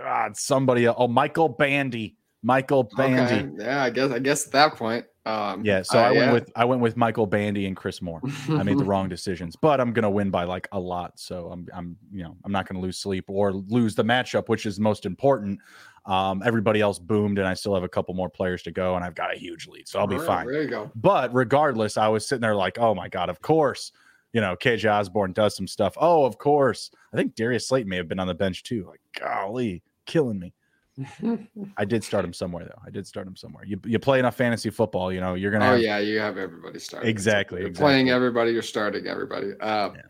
[0.00, 0.86] uh, somebody.
[0.86, 2.16] Oh, Michael Bandy.
[2.44, 3.48] Michael Bandy.
[3.48, 3.64] Okay.
[3.64, 4.10] Yeah, I guess.
[4.12, 5.04] I guess at that point.
[5.26, 6.32] Um, yeah, so I, I went yeah.
[6.32, 8.20] with I went with Michael Bandy and Chris Moore.
[8.48, 11.18] I made the wrong decisions, but I'm gonna win by like a lot.
[11.18, 14.66] So I'm I'm you know I'm not gonna lose sleep or lose the matchup, which
[14.66, 15.60] is most important.
[16.06, 19.04] Um, everybody else boomed, and I still have a couple more players to go, and
[19.04, 20.46] I've got a huge lead, so I'll be right, fine.
[20.46, 20.90] There you go.
[20.96, 23.92] But regardless, I was sitting there like, oh my god, of course
[24.32, 25.94] you know, KJ Osborn does some stuff.
[25.96, 26.90] Oh, of course.
[27.12, 28.86] I think Darius Slayton may have been on the bench too.
[28.88, 30.54] Like, golly, killing me.
[31.76, 32.82] I did start him somewhere though.
[32.86, 33.64] I did start him somewhere.
[33.64, 35.64] You you play enough fantasy football, you know, you're gonna.
[35.64, 35.80] Oh have...
[35.80, 37.08] yeah, you have everybody starting.
[37.08, 37.60] Exactly.
[37.60, 37.92] You're exactly.
[37.92, 38.52] playing everybody.
[38.52, 39.52] You're starting everybody.
[39.60, 40.02] Uh, yeah.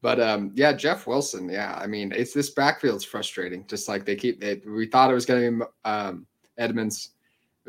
[0.00, 1.48] But um, yeah, Jeff Wilson.
[1.48, 3.66] Yeah, I mean, it's this backfield's frustrating.
[3.66, 4.40] Just like they keep.
[4.40, 7.10] They, we thought it was going to be um, Edmonds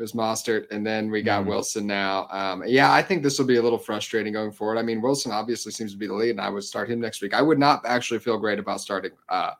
[0.00, 1.48] it was Mostert, and then we got mm.
[1.48, 2.26] Wilson now.
[2.30, 4.78] Um, yeah, I think this will be a little frustrating going forward.
[4.78, 7.20] I mean, Wilson obviously seems to be the lead, and I would start him next
[7.20, 7.34] week.
[7.34, 9.50] I would not actually feel great about starting uh,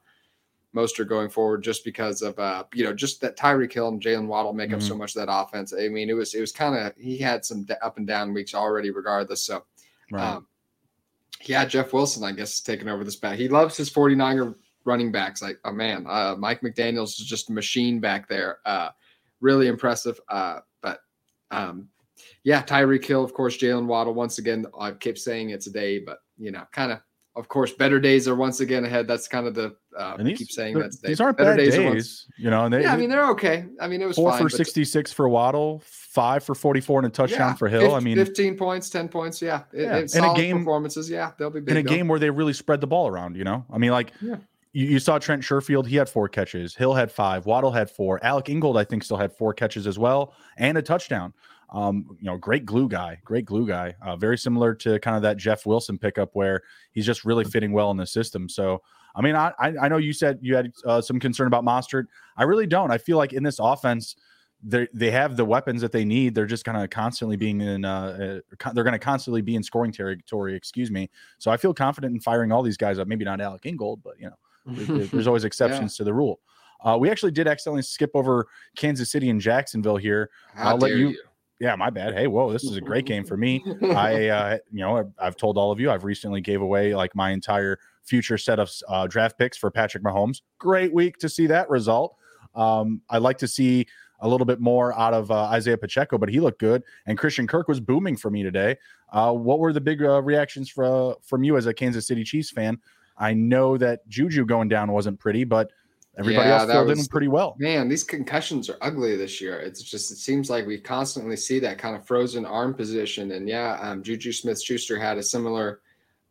[0.74, 4.28] Mostert going forward just because of uh, you know just that Tyreek Hill and Jaylen
[4.28, 4.76] Waddle make mm-hmm.
[4.76, 5.00] up so mm-hmm.
[5.00, 5.74] much of that offense.
[5.78, 8.54] I mean, it was it was kind of he had some up and down weeks
[8.54, 9.42] already, regardless.
[9.42, 9.64] So,
[10.10, 10.36] right.
[10.36, 10.46] um,
[11.44, 13.38] yeah, Jeff Wilson, I guess, is taking over this bat.
[13.38, 14.54] He loves his 49er
[14.86, 15.42] running backs.
[15.42, 18.60] Like, oh man, uh, Mike McDaniels is just a machine back there.
[18.64, 18.88] Uh,
[19.40, 20.20] really impressive.
[20.28, 21.00] Uh, but
[21.50, 21.88] um,
[22.44, 24.14] yeah, Tyreek Hill, of course, Jaylen Waddle.
[24.14, 27.00] Once again, I keep saying it today, but you know, kind of,
[27.36, 29.06] of course, better days are once again ahead.
[29.06, 31.08] That's kind of the uh, And I these, keep saying that today.
[31.08, 32.64] these aren't better bad days days, once- you know.
[32.64, 33.66] And they, yeah, I mean they're okay.
[33.80, 37.06] I mean it was four fine, for but- 66 for Waddle, five for 44 and
[37.06, 37.94] a touchdown yeah, for Hill.
[37.94, 39.40] I mean, 15 points, 10 points.
[39.40, 39.82] Yeah, It-
[40.14, 41.08] Yeah, in a game- performances.
[41.08, 41.88] Yeah, they'll be in a though.
[41.88, 43.64] game where they really spread the ball around, you know?
[43.72, 44.36] I mean, like Yeah.
[44.72, 46.74] You, you saw Trent Sherfield, he had four catches.
[46.74, 47.46] Hill had five.
[47.46, 48.24] Waddle had four.
[48.24, 51.32] Alec Ingold, I think, still had four catches as well and a touchdown.
[51.70, 53.94] Um, you know, great glue guy, great glue guy.
[54.02, 57.72] Uh, very similar to kind of that Jeff Wilson pickup where he's just really fitting
[57.72, 58.48] well in the system.
[58.48, 58.82] So,
[59.14, 62.06] I mean, I I know you said you had uh, some concern about Mostert.
[62.36, 62.90] I really don't.
[62.90, 64.16] I feel like in this offense,
[64.62, 66.34] they they have the weapons that they need.
[66.34, 67.84] They're just kind of constantly being in.
[67.84, 70.56] Uh, uh, they're going to constantly be in scoring territory.
[70.56, 71.08] Excuse me.
[71.38, 73.06] So I feel confident in firing all these guys up.
[73.06, 74.36] Maybe not Alec Ingold, but you know,
[75.10, 76.40] there's always exceptions to the rule.
[76.82, 80.30] Uh, we actually did accidentally skip over Kansas City and Jacksonville here.
[80.54, 81.18] How I'll let dare you-
[81.58, 82.14] Yeah, my bad.
[82.14, 83.62] Hey, whoa, this is a great game for me.
[83.82, 87.30] I, uh, you know, I've told all of you, I've recently gave away like my
[87.32, 90.40] entire future set of uh, draft picks for Patrick Mahomes.
[90.58, 92.16] Great week to see that result.
[92.54, 93.86] Um, I'd like to see
[94.22, 96.82] a little bit more out of uh, Isaiah Pacheco, but he looked good.
[97.06, 98.76] And Christian Kirk was booming for me today.
[99.12, 102.50] Uh, what were the big uh, reactions from from you as a Kansas City Chiefs
[102.50, 102.78] fan?
[103.20, 105.70] I know that Juju going down wasn't pretty, but
[106.18, 107.54] everybody Yeah, else filled in pretty well.
[107.58, 109.60] Man, these concussions are ugly this year.
[109.60, 113.32] It's just it seems like we constantly see that kind of frozen arm position.
[113.32, 115.80] And yeah, um, Juju Smith Schuster had a similar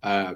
[0.03, 0.33] uh,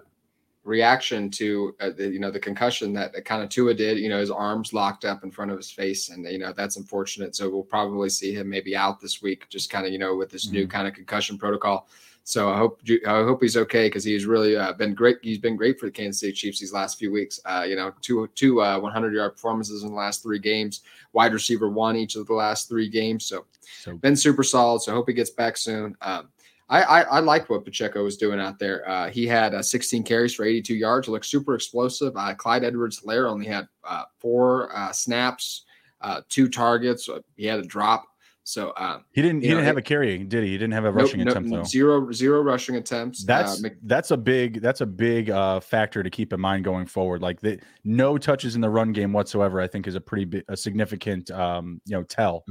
[0.63, 3.97] reaction to uh, the, you know the concussion that, that kind of Tua did.
[3.97, 6.77] You know, his arms locked up in front of his face, and you know that's
[6.77, 7.35] unfortunate.
[7.35, 10.29] So we'll probably see him maybe out this week, just kind of you know with
[10.29, 10.69] this new Mhm.
[10.69, 11.87] kind of concussion protocol.
[12.25, 15.17] So I hope I hope he's okay because he's really uh, been great.
[15.21, 17.41] He's been great for the Kansas City Chiefs these last few weeks.
[17.43, 20.81] Uh, you know, two two uh, 100 yard performances in the last three games.
[21.11, 23.25] Wide receiver one each of the last three games.
[23.25, 23.45] So
[23.81, 24.81] So been super solid.
[24.81, 25.97] So I hope he gets back soon.
[26.01, 26.29] Um,
[26.69, 28.87] I, I I liked what Pacheco was doing out there.
[28.89, 31.09] Uh, he had uh, 16 carries for 82 yards.
[31.09, 32.13] Looked super explosive.
[32.15, 35.65] Uh, Clyde Edwards-Helaire only had uh, four uh, snaps,
[35.99, 37.09] uh, two targets.
[37.35, 38.05] He had a drop.
[38.45, 40.51] So um, he didn't he know, didn't have it- a carry, did he?
[40.51, 41.63] He didn't have a rushing nope, attempt though.
[41.63, 43.23] zero zero rushing attempts.
[43.23, 46.63] That's uh, Mc- that's a big that's a big uh, factor to keep in mind
[46.65, 47.21] going forward.
[47.21, 50.43] Like the no touches in the run game whatsoever, I think is a pretty big,
[50.49, 52.43] a significant um, you know tell.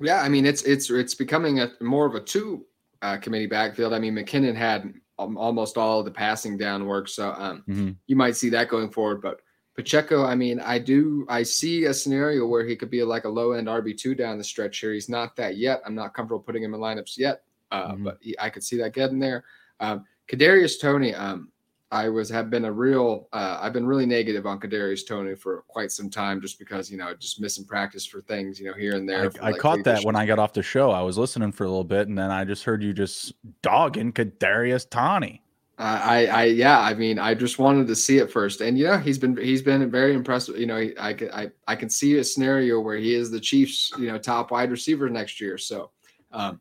[0.00, 2.64] Yeah, I mean it's it's it's becoming a more of a two
[3.02, 3.92] uh, committee backfield.
[3.92, 7.96] I mean McKinnon had um, almost all of the passing down work, so um, Mhm.
[8.06, 9.20] you might see that going forward.
[9.20, 9.40] But
[9.76, 13.28] Pacheco, I mean, I do I see a scenario where he could be like a
[13.28, 14.92] low end RB two down the stretch here.
[14.92, 15.80] He's not that yet.
[15.86, 18.04] I'm not comfortable putting him in lineups yet, uh, Mhm.
[18.04, 19.44] but he, I could see that getting there.
[19.78, 21.50] Um, Kadarius Toney, um,
[21.92, 25.64] I was have been a real uh, I've been really negative on Kadarius Toney for
[25.66, 28.94] quite some time, just because you know just missing practice for things you know here
[28.94, 29.30] and there.
[29.40, 30.90] I, I like, caught that when I got off the show.
[30.90, 34.12] I was listening for a little bit, and then I just heard you just dogging
[34.12, 35.42] Kadarius Toney.
[35.82, 39.18] I, I, yeah, I mean, I just wanted to see it first, and yeah, he's
[39.18, 40.58] been he's been very impressive.
[40.58, 43.40] You know, he, I can I, I can see a scenario where he is the
[43.40, 45.56] Chiefs, you know, top wide receiver next year.
[45.56, 45.90] So,
[46.32, 46.60] um,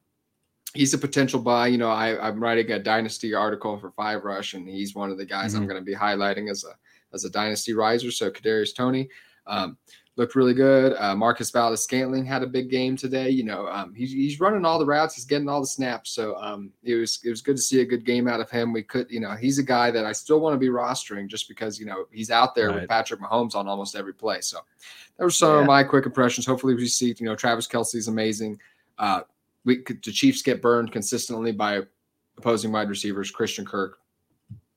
[0.73, 1.67] he's a potential buy.
[1.67, 5.17] You know, I, I'm writing a dynasty article for Five Rush, and he's one of
[5.17, 5.67] the guys I'm Mhm.
[5.69, 6.73] going to be highlighting as a
[7.13, 8.11] as a dynasty riser.
[8.11, 9.09] So, Kadarius Toney.
[9.47, 9.77] Um,
[10.19, 10.93] looked really good.
[10.99, 13.29] Uh, Marquez Valdes Scantling had a big game today.
[13.29, 16.11] You know, um, he's, he's running all the routes, he's getting all the snaps.
[16.11, 18.73] So um, it was it was good to see a good game out of him.
[18.73, 21.47] We could, you know, he's a guy that I still want to be rostering just
[21.47, 22.81] because you know he's out there Right.
[22.81, 24.41] with Patrick Mahomes on almost every play.
[24.41, 24.59] So
[25.17, 25.61] there were some Yeah.
[25.61, 26.45] of my quick impressions.
[26.45, 28.59] Hopefully, we see you know Travis Kelce's amazing.
[28.97, 29.21] Uh,
[29.63, 31.81] we could, the Chiefs get burned consistently by
[32.37, 33.31] opposing wide receivers.
[33.31, 33.99] Christian Kirk.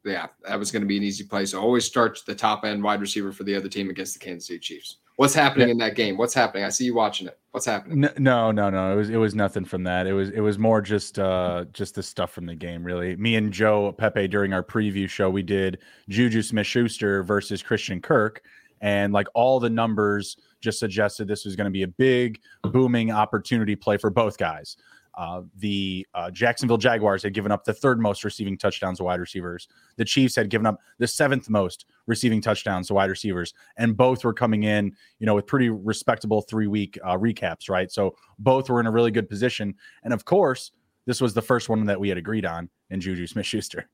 [0.04, 1.46] Yeah, that was going to be an easy play.
[1.46, 4.46] So always start the top end wide receiver for the other team against the Kansas
[4.48, 4.98] City Chiefs.
[5.16, 5.72] What's happening Yeah.
[5.72, 6.16] in that game?
[6.16, 6.64] What's happening?
[6.64, 7.38] I see you watching it.
[7.50, 8.08] What's happening?
[8.18, 8.92] No, no, no.
[8.92, 10.06] It was it was nothing from that.
[10.06, 13.14] It was it was more just uh just the stuff from the game, really.
[13.16, 18.00] Me and Joe Pepe during our preview show, we did Juju Smith Schuster versus Christian
[18.00, 18.42] Kirk,
[18.80, 23.10] and like all the numbers just suggested this was going to be a big booming
[23.10, 24.76] opportunity play for both guys.
[25.14, 29.20] Uh, the uh, Jacksonville Jaguars had given up the third most receiving touchdowns to wide
[29.20, 29.68] receivers.
[29.96, 34.24] The Chiefs had given up the seventh most receiving touchdowns to wide receivers, and both
[34.24, 37.90] were coming in, you know, with pretty respectable three week uh, recaps, right?
[37.90, 39.74] So both were in a really good position.
[40.02, 40.72] And of course,
[41.06, 43.88] this was the first one that we had agreed on in Juju Smith Schuster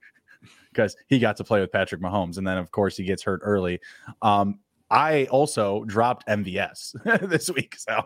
[0.73, 2.39] because he got to play with Patrick Mahomes.
[2.39, 3.81] And then, of course, he gets hurt early.
[4.23, 4.59] Um,
[4.91, 7.77] I also dropped MVS this week.
[7.79, 8.03] So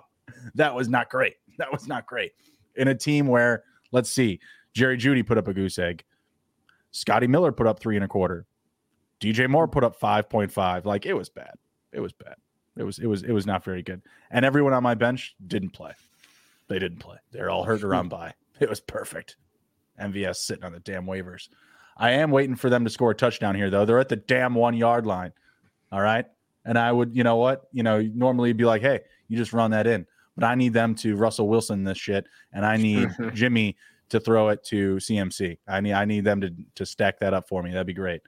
[0.54, 1.34] that was not great.
[1.58, 2.32] That was not great.
[2.76, 4.40] In a team where, let's see,
[4.74, 6.04] Jerry Jeudy put up a goose egg,
[6.90, 8.46] Scotty Miller put up three and a quarter,
[9.22, 10.84] DJ Moore put up 5.5.
[10.84, 11.54] Like it was bad.
[11.92, 12.34] It was bad.
[12.76, 14.02] It was it was it was not very good.
[14.30, 15.92] And everyone on my bench didn't play.
[16.68, 17.18] They didn't play.
[17.30, 18.10] They're all hurt around hmm.
[18.10, 18.34] by.
[18.60, 19.36] It was perfect.
[20.00, 21.48] MVS sitting on the damn waivers.
[21.96, 23.84] I am waiting for them to score a touchdown here, though.
[23.84, 25.32] They're at the damn one yard line.
[25.90, 26.24] All right.
[26.64, 27.68] And I would, you know what?
[27.72, 30.06] You know, normally be like, hey, you just run that in.
[30.36, 32.26] But I need them to Russell Wilson this shit.
[32.52, 33.76] And I need Jimmy
[34.08, 35.58] to throw it to CMC.
[35.68, 37.72] I need I need them to to stack that up for me.
[37.72, 38.22] That'd be great.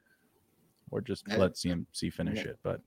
[0.95, 2.57] Or just let CMC finish it.
[2.63, 2.81] But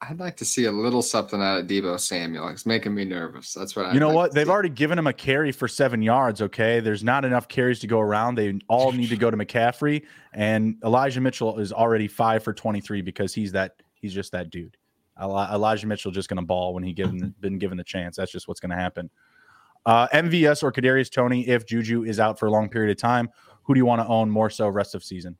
[0.00, 2.48] I'd like to see a little something out of Deebo Samuel.
[2.48, 3.52] It's making me nervous.
[3.52, 3.92] That's what I.
[3.92, 4.32] You know like what?
[4.32, 4.50] They've see.
[4.50, 6.40] already given him a carry for seven yards.
[6.40, 8.36] Okay, there's not enough carries to go around.
[8.36, 12.80] They all need to go to McCaffrey, and Elijah Mitchell is already five for twenty
[12.80, 13.82] three because he's that.
[13.92, 14.78] He's just that dude.
[15.20, 18.16] Elijah Mitchell just going to ball when he given been given the chance.
[18.16, 19.10] That's just what's going to happen.
[19.84, 23.28] Uh, MVS or Kadarius Toney if Juju is out for a long period of time.
[23.64, 25.36] Who do you want to own more so rest of season?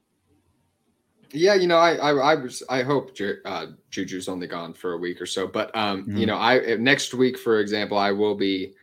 [1.33, 3.12] Yeah, you know, I I, I was I hope
[3.45, 6.16] uh, Juju's only gone for a week or so, but um, mm-hmm.
[6.18, 8.75] you know, I next week, for example, I will be.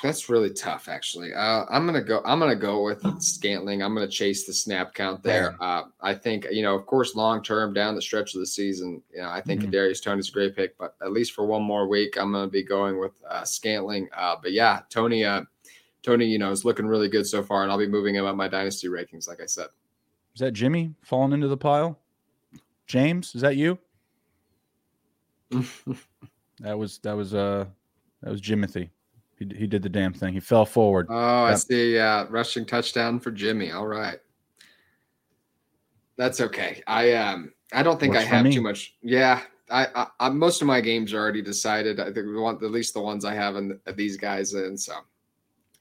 [0.00, 1.34] That's really tough, actually.
[1.34, 2.22] Uh, I'm gonna go.
[2.24, 3.82] I'm gonna go with Scantling.
[3.82, 5.56] I'm gonna chase the snap count there.
[5.60, 9.02] Uh, I think you know, of course, long term down the stretch of the season,
[9.12, 9.72] you know, I think mm-hmm.
[9.72, 12.62] Kadarius Toney's a great pick, but at least for one more week, I'm gonna be
[12.62, 14.08] going with uh, Scantling.
[14.16, 15.42] Uh, but yeah, Toney, uh,
[16.04, 18.36] Toney, you know, is looking really good so far, and I'll be moving him up
[18.36, 19.66] my dynasty rankings, like I said.
[20.38, 21.98] Is that Jimmy falling into the pile?
[22.86, 23.76] James, is that you?
[26.60, 27.64] that was that was uh
[28.22, 28.90] that was Jimothy.
[29.36, 30.34] He, he did the damn thing.
[30.34, 31.08] He fell forward.
[31.10, 31.96] Oh, I see.
[31.96, 33.72] Yeah, rushing touchdown for Jimmy.
[33.72, 34.20] All right,
[36.16, 36.84] that's okay.
[36.86, 38.94] I um I don't think I have too much.
[39.02, 41.98] Yeah, I, I, I, most of my games are already decided.
[41.98, 44.78] I think we want at least the ones I have and these guys in.
[44.78, 44.92] So,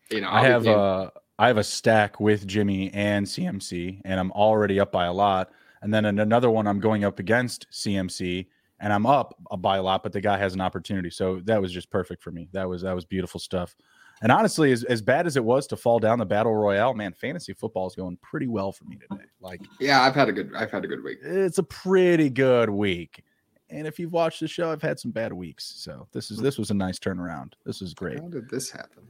[0.09, 4.19] you know, I'll i have uh I have a stack with Jimmy and CMC, and
[4.19, 5.51] I'm already up by a lot.
[5.81, 8.47] And then in another one, I'm going up against CMC,
[8.79, 11.09] and I'm up by a lot, but the guy has an opportunity.
[11.09, 12.49] So that was just perfect for me.
[12.53, 13.75] That was that was beautiful stuff.
[14.21, 17.13] And honestly, as, as bad as it was to fall down the battle royale, man,
[17.13, 19.25] fantasy football is going pretty well for me today.
[19.39, 21.19] Like, yeah, I've had a good, I've had a good week.
[21.21, 23.23] It's a pretty good week.
[23.69, 25.65] And if you've watched the show, I've had some bad weeks.
[25.77, 27.53] So this is this was a nice turnaround.
[27.65, 28.19] This is great.
[28.19, 29.03] How did this happen?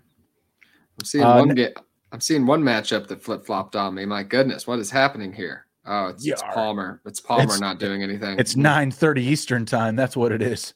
[0.99, 1.73] I'm seeing uh, one game.
[2.17, 4.03] I'm seeing one matchup that flip flopped on me.
[4.03, 5.67] My goodness, what is happening here?
[5.86, 6.99] Oh, it's, it's Palmer.
[7.06, 8.39] It's Palmer it's, not doing anything.
[8.39, 9.95] It's 9:30 Eastern time.
[9.95, 10.73] That's what it is.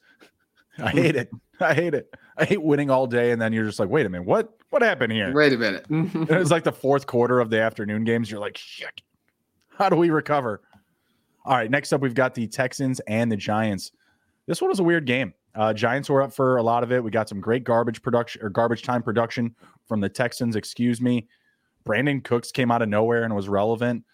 [0.78, 1.30] I hate it.
[1.58, 2.14] I hate it.
[2.36, 4.82] I hate winning all day, and then you're just like, wait a minute, what what
[4.82, 5.34] happened here?
[5.34, 5.84] Wait a minute.
[5.90, 8.30] it was like the fourth quarter of the afternoon games.
[8.30, 9.02] You're like, shit.
[9.70, 10.60] How do we recover?
[11.44, 13.90] All right, next up we've got the Texans and the Giants.
[14.46, 15.34] This one was a weird game.
[15.54, 17.02] Uh, Giants were up for a lot of it.
[17.02, 19.54] We got some great garbage production or garbage time production
[19.86, 21.28] from the Texans, excuse me.
[21.84, 24.04] Brandin Cooks came out of nowhere and was relevant.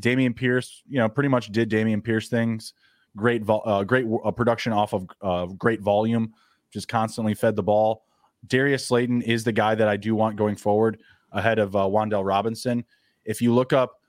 [0.00, 2.74] Dameon Pierce, you know, pretty much did Dameon Pierce things.
[3.16, 6.32] Great, vo- uh, great uh, production off of uh, great volume.
[6.72, 8.04] Just constantly fed the ball.
[8.46, 11.00] Darius Slayton is the guy that I do want going forward
[11.32, 12.84] ahead of uh, Wan'Dale Robinson.
[13.24, 14.00] If you look up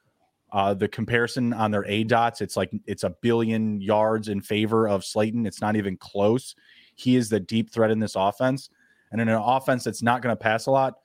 [0.56, 4.88] uh, the comparison on their A dots, it's like it's a billion yards in favor
[4.88, 5.46] of Slayton.
[5.46, 6.56] It's not even close.
[6.96, 8.70] He is the deep threat in this offense.
[9.12, 10.96] And in an offense that's not going to pass a lot,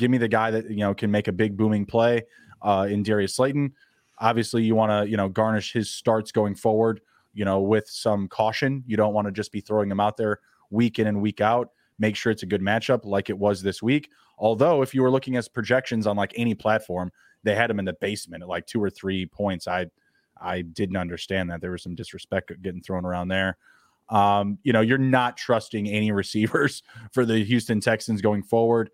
[0.00, 2.22] Give me the guy that you know can make a big booming play
[2.62, 3.74] uh, in Darius Slayton.
[4.18, 7.02] Obviously, you want to you know garnish his starts going forward.
[7.34, 8.82] You know with some caution.
[8.86, 11.72] You don't want to just be throwing him out there week in and week out.
[11.98, 14.08] Make sure it's a good matchup like it was this week.
[14.38, 17.84] Although, if you were looking at projections on like any platform, they had him in
[17.84, 19.68] the basement at like two or three points.
[19.68, 19.86] I
[20.40, 21.60] I didn't understand that.
[21.60, 23.56] There was some disrespect getting thrown around there.
[24.08, 28.90] Um, you know, you're not trusting any receivers for the Houston Texans going forward.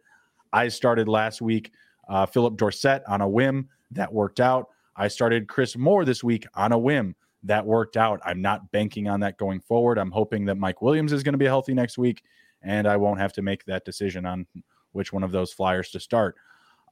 [0.52, 1.72] I started last week
[2.08, 3.68] uh, Phillip Dorsett on a whim.
[3.92, 4.68] That worked out.
[4.96, 7.14] I started Chris Moore this week on a whim.
[7.42, 8.20] That worked out.
[8.24, 9.98] I'm not banking on that going forward.
[9.98, 12.22] I'm hoping that Mike Williams is going to be healthy next week,
[12.62, 14.46] and I won't have to make that decision on
[14.92, 16.36] which one of those flyers to start.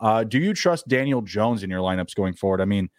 [0.01, 2.61] Uh, do you trust Daniel Jones in your lineups going forward?
[2.61, 2.91] I mean,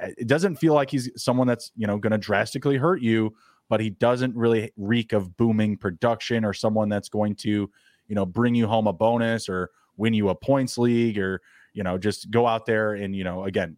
[0.00, 3.34] it doesn't feel like he's someone that's you know going to drastically hurt you,
[3.68, 7.70] but he doesn't really reek of booming production or someone that's going to
[8.08, 11.40] you know bring you home a bonus or win you a points league or
[11.74, 13.76] you know just go out there and you know again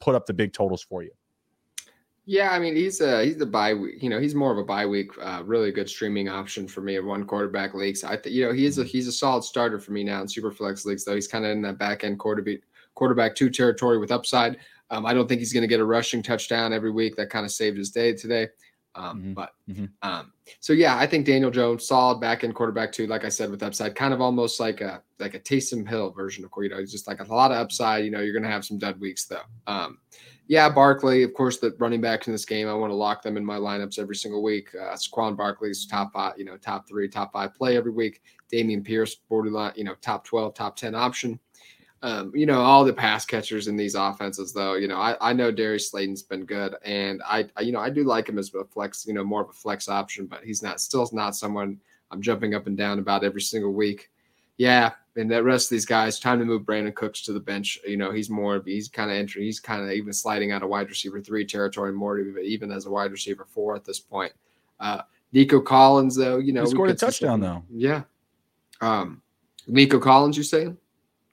[0.00, 1.10] put up the big totals for you
[2.30, 4.00] yeah, I mean he's a he's the bye week.
[4.00, 6.94] You know he's more of a bye week, uh, really good streaming option for me
[6.94, 8.04] in one quarterback leagues.
[8.04, 8.88] I think you know he is a mm-hmm.
[8.88, 11.04] he's a solid starter for me now in super flex leagues.
[11.04, 12.60] Though he's kind of in that back end quarterback
[12.94, 14.58] quarterback two territory with upside.
[14.92, 17.16] Um, I don't think he's going to get a rushing touchdown every week.
[17.16, 18.46] That kind of saved his day today.
[18.94, 19.32] Um, mm-hmm.
[19.32, 19.86] But mm-hmm.
[20.02, 23.08] Um, so yeah, I think Daniel Jones, solid back end quarterback too.
[23.08, 26.44] Like I said, with upside, kind of almost like a like a Taysom Hill version
[26.44, 28.04] of you know, just like a lot of upside.
[28.04, 29.42] You know, you're going to have some dud weeks though.
[29.66, 29.98] Um,
[30.50, 33.36] yeah, Barkley, of course, the running backs in this game, I want to lock them
[33.36, 34.74] in my lineups every single week.
[34.74, 38.20] Uh, Saquon Barkley's top five, you know, top three, top five play every week.
[38.52, 41.38] Dameon Pierce, borderline, you know, top 12, top 10 option.
[42.02, 45.32] Um, you know, all the pass catchers in these offenses, though, you know, I, I
[45.32, 48.52] know Darius Slayton's been good, and I, I, you know, I do like him as
[48.52, 51.78] a flex, you know, more of a flex option, but he's not still not someone
[52.10, 54.10] I'm jumping up and down about every single week.
[54.56, 54.90] Yeah,
[55.20, 57.78] and that rest of these guys, time to move Brandin Cooks to the bench.
[57.86, 60.62] You know, he's more of he's kind of entering, he's kind of even sliding out
[60.62, 64.00] of wide receiver three territory more, to even as a wide receiver four at this
[64.00, 64.32] point.
[64.80, 65.02] Uh,
[65.32, 67.62] Nico Collins, though, you know, he scored a touchdown though.
[67.70, 68.02] Yeah.
[68.80, 69.22] Um,
[69.66, 70.76] Nico Collins, you saying?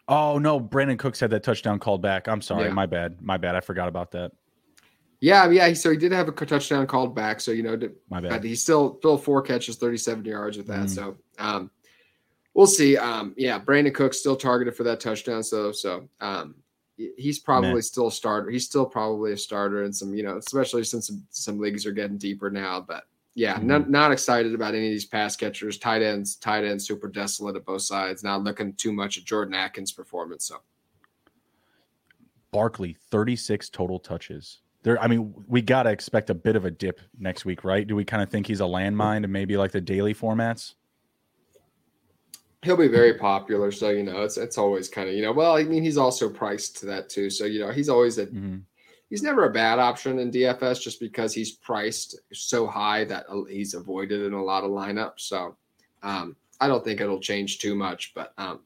[0.08, 2.28] Oh no, Brandin Cooks had that touchdown called back.
[2.28, 2.74] I'm sorry, yeah.
[2.74, 3.56] my bad, my bad.
[3.56, 4.32] I forgot about that.
[5.20, 5.74] Yeah, yeah.
[5.74, 7.42] So he did have a touchdown called back.
[7.42, 7.78] So you know,
[8.10, 8.44] my bad.
[8.44, 10.86] He still still four catches, 37 yards with that.
[10.86, 10.90] Mm.
[10.90, 11.72] So um,
[12.58, 12.98] we'll see.
[12.98, 15.44] Um, yeah, Brandin Cooks still targeted for that touchdown.
[15.44, 16.56] So so um,
[16.98, 17.82] he's probably Man.
[17.84, 18.50] still a starter.
[18.50, 21.92] He's still probably a starter in some, you know, especially since some, some leagues are
[21.92, 22.82] getting deeper now.
[22.82, 23.04] But
[23.36, 23.68] yeah, mm-hmm.
[23.68, 27.56] not, not excited about any of these pass catchers, tight ends, tight ends, super desolate
[27.56, 28.24] at both sides.
[28.24, 30.48] Not looking too much at Jordan Akins' performance.
[30.48, 30.58] So
[32.52, 34.62] Barkley, 36 total touches.
[34.82, 37.86] There, I mean, we got to expect a bit of a dip next week, right?
[37.86, 40.74] Do we kind of think he's a landmine and maybe like the daily formats?
[42.68, 45.32] He'll be very popular, so you know it's it's always kind of you know.
[45.32, 48.28] Well, I mean, he's also priced to that too, so you know he's always a
[48.28, 48.58] mm-hmm
[49.10, 53.74] he's never a bad option in DFS just because he's priced so high that he's
[53.74, 55.20] avoided in a lot of lineups.
[55.20, 55.56] So
[56.04, 58.60] um, I don't think it'll change too much, but um,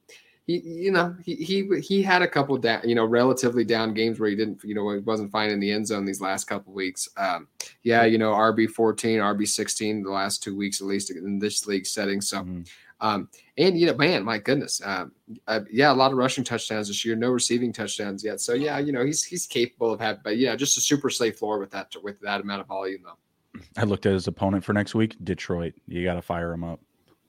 [0.47, 4.19] he, you know, he he he had a couple down, you know, relatively down games
[4.19, 7.07] where he didn't, you know, he wasn't finding the end zone these last couple weeks.
[7.15, 7.47] Um,
[7.83, 11.67] yeah, you know, RB fourteen, RB sixteen, the last two weeks at least in this
[11.67, 12.21] league setting.
[12.21, 12.39] So.
[12.39, 12.61] Mm-hmm.
[13.01, 15.11] Um, and you know, man, my goodness, um,
[15.47, 18.39] uh, yeah, a lot of rushing touchdowns this year, no receiving touchdowns yet.
[18.39, 21.37] So yeah, you know, he's he's capable of having, but yeah, just a super safe
[21.39, 23.59] floor with that with that amount of volume though.
[23.75, 25.73] I looked at his opponent for next week, Detroit.
[25.87, 26.79] You got to fire him up.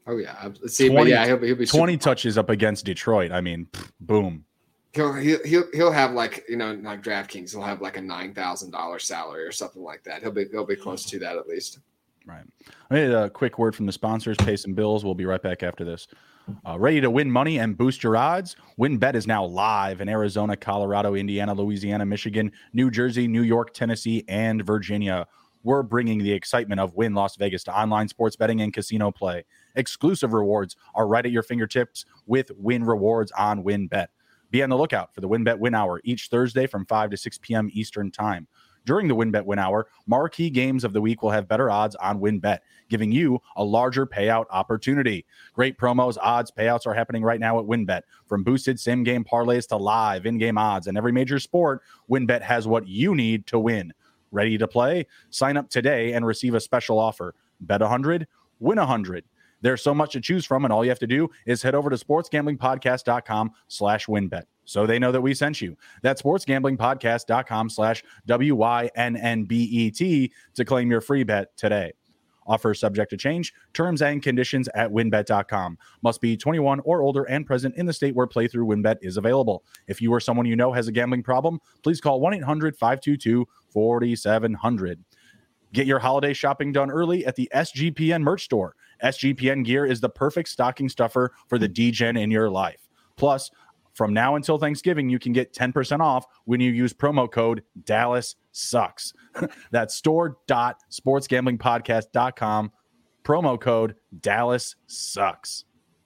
[0.07, 3.33] Oh yeah, see, 20, yeah, he'll, he'll be twenty touches up against Detroit.
[3.33, 3.67] I mean,
[4.01, 4.45] boom.
[4.93, 7.53] He'll, he'll he'll have like you know like DraftKings.
[7.53, 10.21] He'll have like a nine thousand dollar salary or something like that.
[10.21, 11.79] He'll be he'll be close to that at least.
[12.27, 12.45] Right.
[12.91, 15.05] I need a quick word from the sponsors, pay some bills.
[15.05, 16.07] We'll be right back after this.
[16.67, 18.57] Uh, ready to win money and boost your odds?
[18.79, 24.25] WynnBET is now live in Arizona, Colorado, Indiana, Louisiana, Michigan, New Jersey, New York, Tennessee,
[24.29, 25.27] and Virginia.
[25.65, 29.45] We're bringing the excitement of Wynn Las Vegas to online sports betting and casino play.
[29.77, 34.09] Exclusive rewards are right at your fingertips with Wynn Rewards on WynnBET.
[34.51, 37.39] Be on the lookout for the WynnBET Win Hour each Thursday from 5 to 6
[37.39, 37.71] p.m.
[37.73, 38.49] Eastern Time.
[38.85, 42.21] During the WynnBET Win Hour, marquee games of the week will have better odds on
[42.21, 42.59] WynnBET,
[42.89, 45.25] giving you a larger payout opportunity.
[45.53, 48.03] Great promos, odds, payouts are happening right now at WynnBET.
[48.27, 52.43] From boosted sim game parlays to live in game odds and every major sport, WynnBET
[52.43, 53.93] has what you need to win.
[54.33, 55.07] Ready to play?
[55.31, 57.35] Sign up today and receive a special offer.
[57.61, 58.27] Bet 100,
[58.59, 59.25] win 100.
[59.61, 61.89] There's so much to choose from, and all you have to do is head over
[61.89, 65.77] to sportsgamblingpodcast.com slash wynnbet so they know that we sent you.
[66.03, 68.73] That's sportsgamblingpodcast.com slash W-Y-N-N-B-E-T
[70.55, 71.93] to claim your free bet today.
[72.47, 73.53] Offer subject to change.
[73.73, 75.79] Terms and conditions at wynnbet.com.
[76.03, 79.65] Must be 21 or older and present in the state where playthrough wynnbet is available.
[79.87, 83.47] If you or someone you know has a gambling problem, please call 1 800 522
[83.71, 85.05] 4700.
[85.73, 88.75] Get your holiday shopping done early at the SGPN merch store.
[89.03, 92.89] SGPN gear is the perfect stocking stuffer for the DGen in your life.
[93.17, 93.51] Plus,
[93.95, 98.37] from now until Thanksgiving, you can get 10% off when you use promo code Dallas
[98.53, 99.13] Sucks.
[99.71, 102.73] That's store.sportsgamblingpodcast.com,
[103.25, 105.65] promo code Dallas Sucks.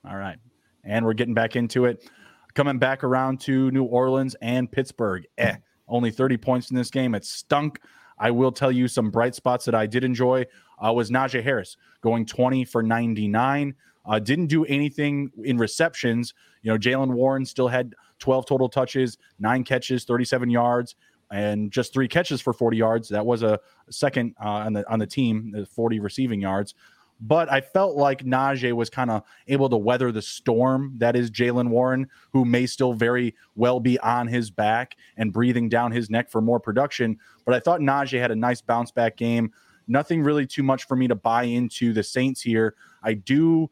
[0.08, 0.38] All right.
[0.84, 2.08] And we're getting back into it.
[2.54, 5.26] Coming back around to New Orleans and Pittsburgh.
[5.36, 5.56] Eh,
[5.88, 7.14] only 30 points in this game.
[7.14, 7.80] It stunk.
[8.18, 10.46] I will tell you some bright spots that I did enjoy
[10.84, 13.74] uh, was Najee Harris going 20 for 99.
[14.06, 16.34] Uh, didn't do anything in receptions.
[16.62, 20.94] You know, Jaylen Warren still had 12 total touches, nine catches, 37 yards,
[21.30, 23.08] and just three catches for 40 yards.
[23.08, 23.58] That was a
[23.90, 26.74] second uh, on the on the team, 40 receiving yards.
[27.20, 31.30] But I felt like Najee was kind of able to weather the storm that is
[31.30, 36.10] Jaylen Warren, who may still very well be on his back and breathing down his
[36.10, 37.18] neck for more production.
[37.46, 39.52] But I thought Najee had a nice bounce back game.
[39.88, 42.74] Nothing really too much for me to buy into the Saints here.
[43.02, 43.70] I do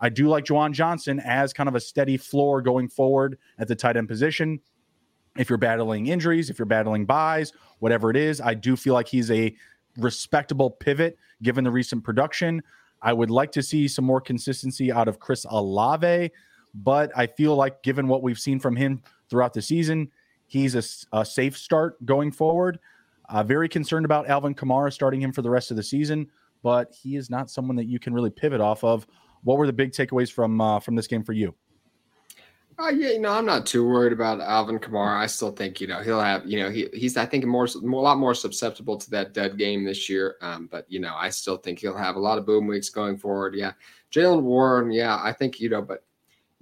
[0.00, 3.76] I do like Juwan Johnson as kind of a steady floor going forward at the
[3.76, 4.60] tight end position.
[5.36, 9.08] If you're battling injuries, if you're battling byes, whatever it is, I do feel like
[9.08, 9.54] he's a
[9.96, 12.62] respectable pivot given the recent production.
[13.02, 16.30] I would like to see some more consistency out of Chris Olave,
[16.74, 20.10] but I feel like given what we've seen from him throughout the season,
[20.46, 22.78] he's a, a safe start going forward.
[23.28, 26.28] Uh, very concerned about Alvin Kamara starting him for the rest of the season,
[26.62, 29.06] but he is not someone that you can really pivot off of.
[29.44, 31.54] What were the big takeaways from uh, from this game for you?
[32.78, 35.18] Uh, yeah, you know, I'm not too worried about Alvin Kamara.
[35.18, 38.00] I still think, you know, he'll have, you know, he, he's, I think, more, more,
[38.00, 40.36] a lot more susceptible to that dead game this year.
[40.40, 43.18] Um, but, you know, I still think he'll have a lot of boom weeks going
[43.18, 43.54] forward.
[43.54, 43.72] Yeah.
[44.10, 46.04] Jaylen Warren, yeah, I think, you know, but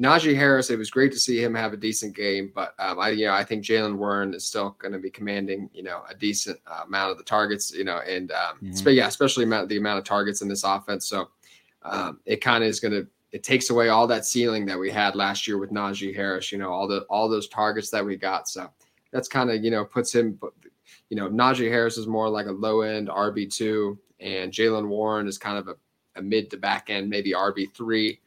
[0.03, 2.51] Najee Harris, it was great to see him have a decent game.
[2.53, 5.70] But, um, I, you know, I think Jaylen Warren is still going to be commanding,
[5.72, 8.89] you know, a decent uh, amount of the targets, you know, and, um, mm-hmm.
[8.89, 11.07] yeah, especially amount, the amount of targets in this offense.
[11.07, 11.29] So,
[11.91, 14.91] um, it kind of is going to, it takes away all that ceiling that we
[14.91, 18.16] had last year with Najee Harris, you know, all the all those targets that we
[18.16, 18.49] got.
[18.49, 18.70] So
[19.12, 20.39] that's kind of, you know, puts him
[21.11, 25.39] you know, Najee Harris is more like a low end RB2 and Jaylen Warren is
[25.39, 25.76] kind of a,
[26.16, 27.68] a, mid to back end, maybe RB3.
[27.76, 28.18] Mm-hmm.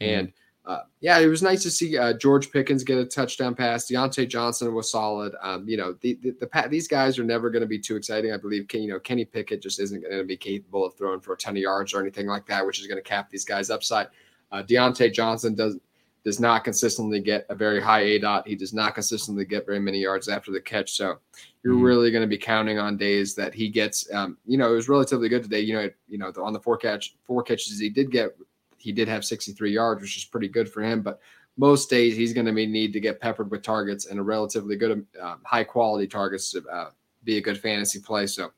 [0.00, 0.32] And
[0.64, 3.86] uh, yeah, it was nice to see uh, George Pickens get a touchdown pass.
[3.86, 5.34] Diontae Johnson was solid.
[5.42, 8.32] Um, you know, the, the, the these guys are never going to be too exciting.
[8.32, 11.32] I believe, you know, Kenny Pickett just isn't going to be capable of throwing for
[11.32, 13.70] a ton of yards or anything like that, which is going to cap these guys
[13.70, 14.06] upside.
[14.52, 15.78] Uh, Diontae Johnson does
[16.24, 18.46] does not consistently get a very high A dot.
[18.46, 20.92] He does not consistently get very many yards after the catch.
[20.92, 21.18] So
[21.64, 21.82] you're mm-hmm.
[21.82, 24.08] really going to be counting on days that he gets.
[24.14, 25.60] Um, you know, it was relatively good today.
[25.60, 28.36] You know, you know, on the four catch four catches he did get,
[28.82, 31.02] he did have 63 yards, which is pretty good for him.
[31.02, 31.20] But
[31.56, 34.76] most days he's going to be need to get peppered with targets and a relatively
[34.76, 36.90] good, uh, high quality targets to uh,
[37.24, 38.26] be a good fantasy play.
[38.26, 38.52] So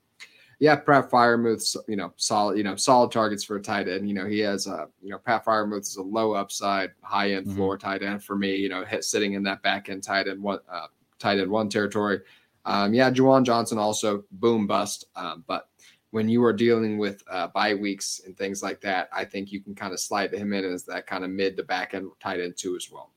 [0.61, 4.09] yeah, Pat Freiermuth, you know, solid, you know, solid targets for a tight end.
[4.09, 7.47] You know, he has a, you know, Pat Freiermuth is a low upside, high end
[7.47, 7.57] mm-hmm.
[7.57, 8.55] floor tight end for me.
[8.57, 10.87] You know, hit, sitting in that back end tight end one, uh,
[11.19, 12.21] tight end one territory.
[12.67, 15.07] Um, yeah, Juwan Johnson also boom bust.
[15.17, 15.69] Um, but
[16.15, 19.61] when you are dealing with uh, bye weeks and things like that, I think you
[19.61, 22.39] can kind of slide him in as that kind of mid to back end tight
[22.39, 23.11] end too as well.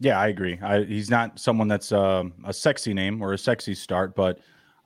[0.00, 0.58] Yeah, I agree.
[0.62, 4.38] I, he's not someone that's um, a sexy name or a sexy start, but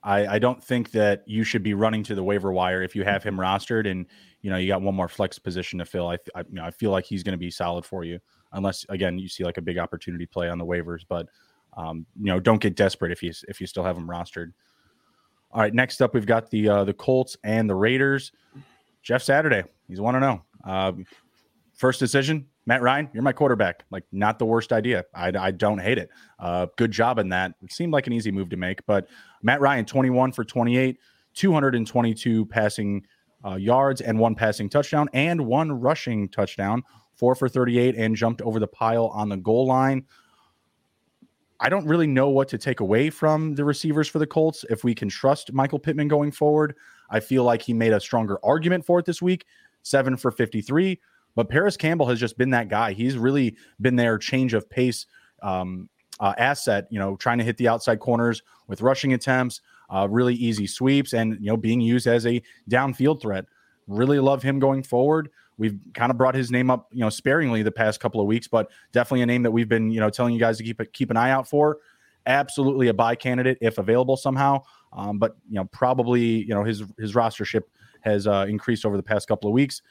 [0.03, 3.05] I, I don't think that you should be running to the waiver wire if you
[3.05, 4.05] have him rostered and
[4.41, 6.09] you know you got one more flex position to fill.
[6.09, 8.19] I, I you know I feel like he's going to be solid for you
[8.51, 11.05] unless again you see like a big opportunity play on the waivers.
[11.07, 11.29] But
[11.77, 14.51] um, you know don't get desperate if you if you still have him rostered.
[15.51, 18.31] All right, next up we've got the uh, the Colts and the Raiders.
[19.01, 20.41] Jeff Saturday, he's one to know.
[20.65, 20.91] Uh,
[21.73, 23.85] first decision, Matt Ryan, you're my quarterback.
[23.89, 25.05] Like, not the worst idea.
[25.15, 26.09] I, I don't hate it.
[26.37, 27.53] Uh, good job in that.
[27.63, 29.07] It seemed like an easy move to make, but
[29.41, 30.97] Matt Ryan, 21 for 28,
[31.33, 33.05] 222 passing
[33.45, 36.83] uh, yards and one passing touchdown and one rushing touchdown,
[37.15, 40.05] four for 38, and jumped over the pile on the goal line.
[41.59, 44.63] I don't really know what to take away from the receivers for the Colts.
[44.69, 46.75] If we can trust Michael Pittman going forward,
[47.09, 49.45] I feel like he made a stronger argument for it this week.
[49.81, 50.99] Seven for 53.
[51.35, 52.93] But Parris Campbell has just been that guy.
[52.93, 55.05] He's really been their change of pace
[55.41, 55.89] um,
[56.19, 60.33] uh, asset, you know, trying to hit the outside corners with rushing attempts, uh, really
[60.35, 63.45] easy sweeps, and, you know, being used as a downfield threat.
[63.87, 65.29] Really love him going forward.
[65.57, 68.47] We've kind of brought his name up, you know, sparingly the past couple of weeks,
[68.47, 71.09] but definitely a name that we've been, you know, telling you guys to keep keep
[71.09, 71.77] an eye out for.
[72.25, 74.61] Absolutely a buy candidate if available somehow.
[74.93, 77.63] Um, but you know, probably you know his his rostership
[78.01, 79.81] has uh, increased over the past couple of weeks.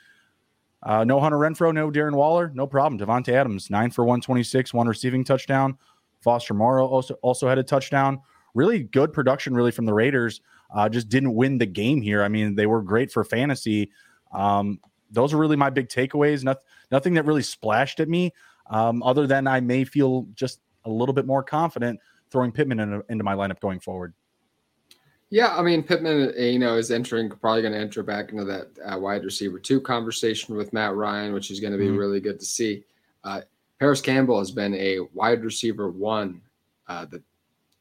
[0.82, 2.98] Uh, no Hunter Renfrow, no Darren Waller, no problem.
[2.98, 5.76] Davante Adams, nine for 126, one receiving touchdown.
[6.20, 8.20] Foster Moreau also, also had a touchdown.
[8.54, 10.40] Really good production, really, from the Raiders.
[10.74, 12.22] Uh, just didn't win the game here.
[12.22, 13.90] I mean, they were great for fantasy.
[14.32, 14.80] Um,
[15.10, 16.44] those are really my big takeaways.
[16.44, 18.32] Nothing, nothing that really splashed at me,
[18.70, 22.00] um, other than I may feel just a little bit more confident
[22.30, 24.14] throwing Pittman in, into my lineup going forward.
[25.30, 28.44] Yeah, I mean Pittman, uh, you know, is entering probably going to enter back into
[28.44, 31.96] that uh, wide receiver two conversation with Matt Ryan, which is going to be mm-hmm.
[31.96, 32.84] really good to see.
[33.24, 33.40] Uh,
[33.78, 36.40] Parris Campbell has been a wide receiver one
[36.88, 37.22] uh, the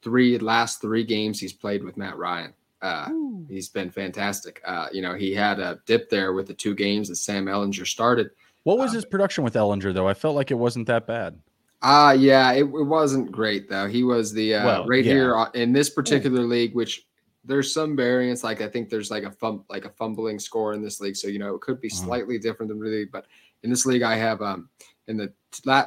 [0.01, 2.53] three last three games he's played with Matt Ryan.
[2.85, 3.09] Uh,
[3.49, 4.61] he's been fantastic.
[4.63, 7.87] Uh, you know, he had a dip there with the two games that Sam Ehlinger
[7.87, 8.29] started.
[8.61, 10.07] What was his production with Ellinger though?
[10.07, 11.39] I felt like it wasn't that bad.
[11.81, 13.87] Ah, uh, yeah, it, it, wasn't great though.
[13.87, 15.13] He was the well, right yeah.
[15.13, 17.05] here in this particular league, which
[17.43, 18.43] there's some variance.
[18.43, 21.27] Like I think there's like a fum- like a fumbling score in this league, so
[21.27, 22.05] you know it could be uh-huh.
[22.05, 23.05] slightly different than really.
[23.05, 23.25] But
[23.63, 24.69] in this league, I have um
[25.07, 25.33] in the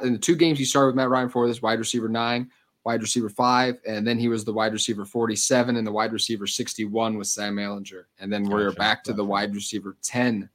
[0.03, 2.49] in the two games he started with Matt Ryan for this wide receiver nine,
[2.85, 6.47] wide receiver five, and then he was the wide receiver 47 and the wide receiver
[6.47, 10.49] 61 with Sam Ehlinger, and then we're back to the wide receiver 10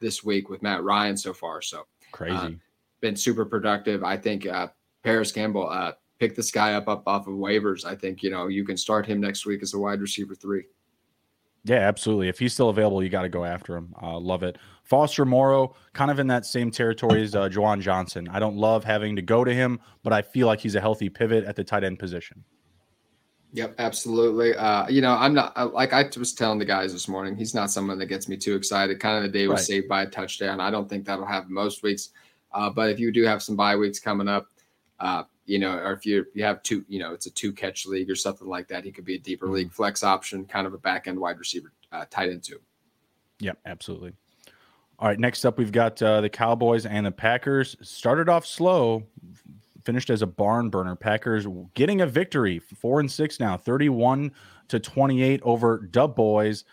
[0.00, 1.60] this week with Matt Ryan so far.
[1.60, 2.50] So crazy, uh,
[3.00, 4.02] been super productive.
[4.02, 4.68] I think uh,
[5.02, 5.68] Parris Campbell.
[5.68, 7.84] Uh, pick this guy up up off of waivers.
[7.84, 10.64] I think you know you can start him next week as a wide receiver three.
[11.64, 12.28] Yeah, absolutely.
[12.28, 13.94] If he's still available, you got to go after him.
[14.00, 14.58] Uh, love it.
[14.84, 18.26] Foster Moreau, kind of in that same territory as uh, Juwan Johnson.
[18.28, 21.10] I don't love having to go to him, but I feel like he's a healthy
[21.10, 22.42] pivot at the tight end position.
[23.52, 24.54] Yep, absolutely.
[24.54, 27.36] Uh, you know, I'm not like I was telling the guys this morning.
[27.36, 29.00] He's not someone that gets me too excited.
[29.00, 29.64] Kind of the day was right.
[29.64, 30.60] saved by a touchdown.
[30.60, 32.10] I don't think that'll happen most weeks,
[32.52, 34.48] uh, but if you do have some bye weeks coming up,
[35.00, 37.86] uh, you know, or if you you have two, you know, it's a two catch
[37.86, 39.54] league or something like that, he could be a deeper mm-hmm.
[39.54, 42.60] league flex option, kind of a back end wide receiver uh, tight end too.
[43.40, 44.12] Yeah, absolutely.
[44.98, 47.76] All right, next up we've got uh, the Cowboys and the Packers.
[47.80, 49.04] Started off slow,
[49.84, 50.94] finished as a barn burner.
[50.94, 54.30] Packers getting a victory, four and six now, 31
[54.68, 56.64] to 28 over Dub Boys.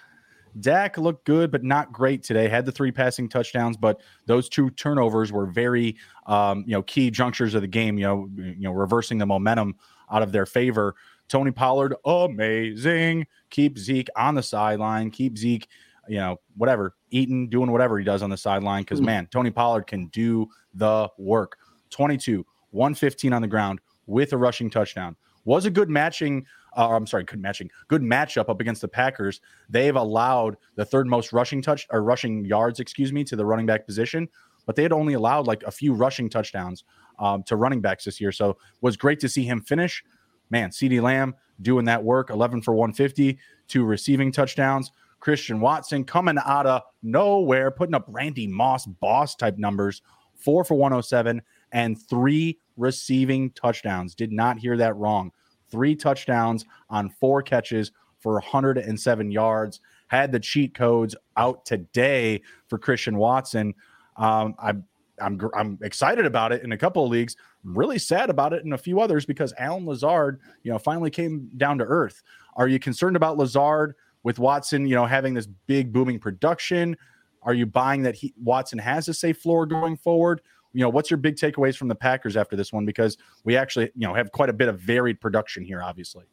[0.60, 2.48] Dak looked good, but not great today.
[2.48, 5.98] Had the three passing touchdowns, but those two turnovers were very,
[6.28, 7.98] um, you know, key junctures of the game.
[7.98, 9.76] You know, you know, reversing the momentum
[10.12, 10.96] out of their favor.
[11.28, 13.28] Tony Pollard, amazing.
[13.50, 15.10] Keep Zeke on the sideline.
[15.10, 15.68] Keep Zeke,
[16.08, 18.84] you know, whatever, eating, doing whatever he does on the sideline.
[18.84, 19.06] Because mm.
[19.06, 21.58] man, Tony Pollard can do the work.
[21.90, 25.16] 22, 115 on the ground with a rushing touchdown.
[25.46, 26.46] Was a good matching,
[26.76, 29.42] uh, I'm sorry, good matching, good matchup up against the Packers.
[29.70, 33.66] They've allowed the third most rushing touch or rushing yards, excuse me, to the running
[33.66, 34.28] back position,
[34.66, 36.84] but they had only allowed like a few rushing touchdowns
[37.20, 38.32] um, to running backs this year.
[38.32, 40.04] So was great to see him finish.
[40.50, 44.92] Man, CeeDee Lamb doing that work, 11 for 150, two receiving touchdowns.
[45.20, 50.02] Christian Watson coming out of nowhere, putting up Randy Moss boss type numbers,
[50.36, 54.14] four for 107 and three receiving touchdowns.
[54.16, 55.32] Did not hear that wrong.
[55.70, 59.82] Three touchdowns on four catches for 107 yards.
[60.08, 63.74] Had the cheat codes out today for Christian Watson.
[64.18, 64.74] Um, I,
[65.22, 67.36] I'm I'm excited about it in a couple of leagues.
[67.64, 71.10] I'm really sad about it in a few others because Allen Lazard, you know, finally
[71.10, 72.22] came down to earth.
[72.56, 76.98] Are you concerned about Lazard with Watson, you know, having this big booming production?
[77.44, 80.42] Are you buying that he, Watson has a safe floor going forward?
[80.76, 82.86] You know, what's your big takeaways from the Packers after this one?
[82.86, 86.26] Because we actually, you know, have quite a bit of varied production here, obviously.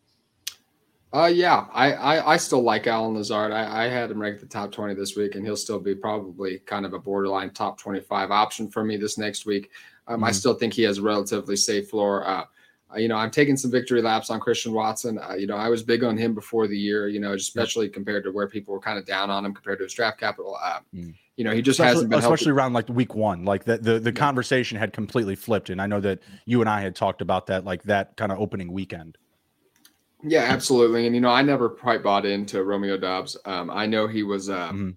[1.15, 3.53] Uh, yeah, I, I, I still like Allen Lazard.
[3.53, 6.59] I, I had him ranked the top 20 this week, and he'll still be probably
[6.61, 9.71] kind of a borderline top 25 option for me this next week.
[10.09, 10.25] Um, mm-hmm.
[10.25, 12.27] I still think he has a relatively safe floor.
[12.27, 12.45] Uh,
[12.97, 15.21] you know, I'm taking some victory laps on Christian Watson.
[15.21, 18.25] Uh, you know, I was big on him before the year, you know, especially compared
[18.25, 20.59] to where people were kind of down on him compared to his draft capital.
[20.61, 23.45] Uh, mm you know, he just especially, hasn't been especially around like week one.
[23.45, 24.19] Like the the, the yeah.
[24.19, 27.65] conversation had completely flipped, and I know that you and I had talked about that,
[27.65, 29.17] like that kind of opening weekend.
[30.23, 31.07] Yeah, absolutely.
[31.07, 33.37] And you know, I never quite bought into Romeo Doubs.
[33.45, 34.91] Um, I know he was uh, mm-hmm.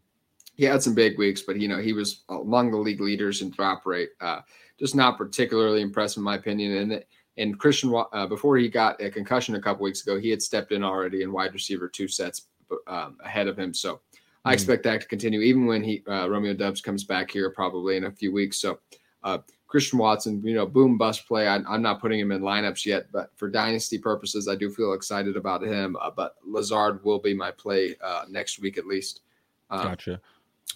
[0.56, 3.50] he had some big weeks, but you know, he was among the league leaders in
[3.50, 4.10] drop rate.
[4.20, 4.42] Uh,
[4.78, 6.92] just not particularly impressed in my opinion.
[6.92, 7.04] And
[7.38, 10.72] and Christian uh, before he got a concussion a couple weeks ago, he had stepped
[10.72, 12.48] in already in wide receiver two sets
[12.88, 13.74] um, ahead of him.
[13.74, 14.02] So
[14.46, 14.54] I hmm.
[14.54, 18.06] expect that to continue even when he uh, Romeo Doubs comes back here probably in
[18.06, 18.62] a few weeks.
[18.62, 18.80] So
[19.24, 21.48] uh, Christian Watson, you know, boom bust play.
[21.48, 24.94] I, am not putting him in lineups yet, but for dynasty purposes, I do feel
[24.94, 25.98] excited about him.
[26.00, 29.22] Uh, but Lazard will be my play uh, next week at least.
[29.70, 30.22] Uh, gotcha.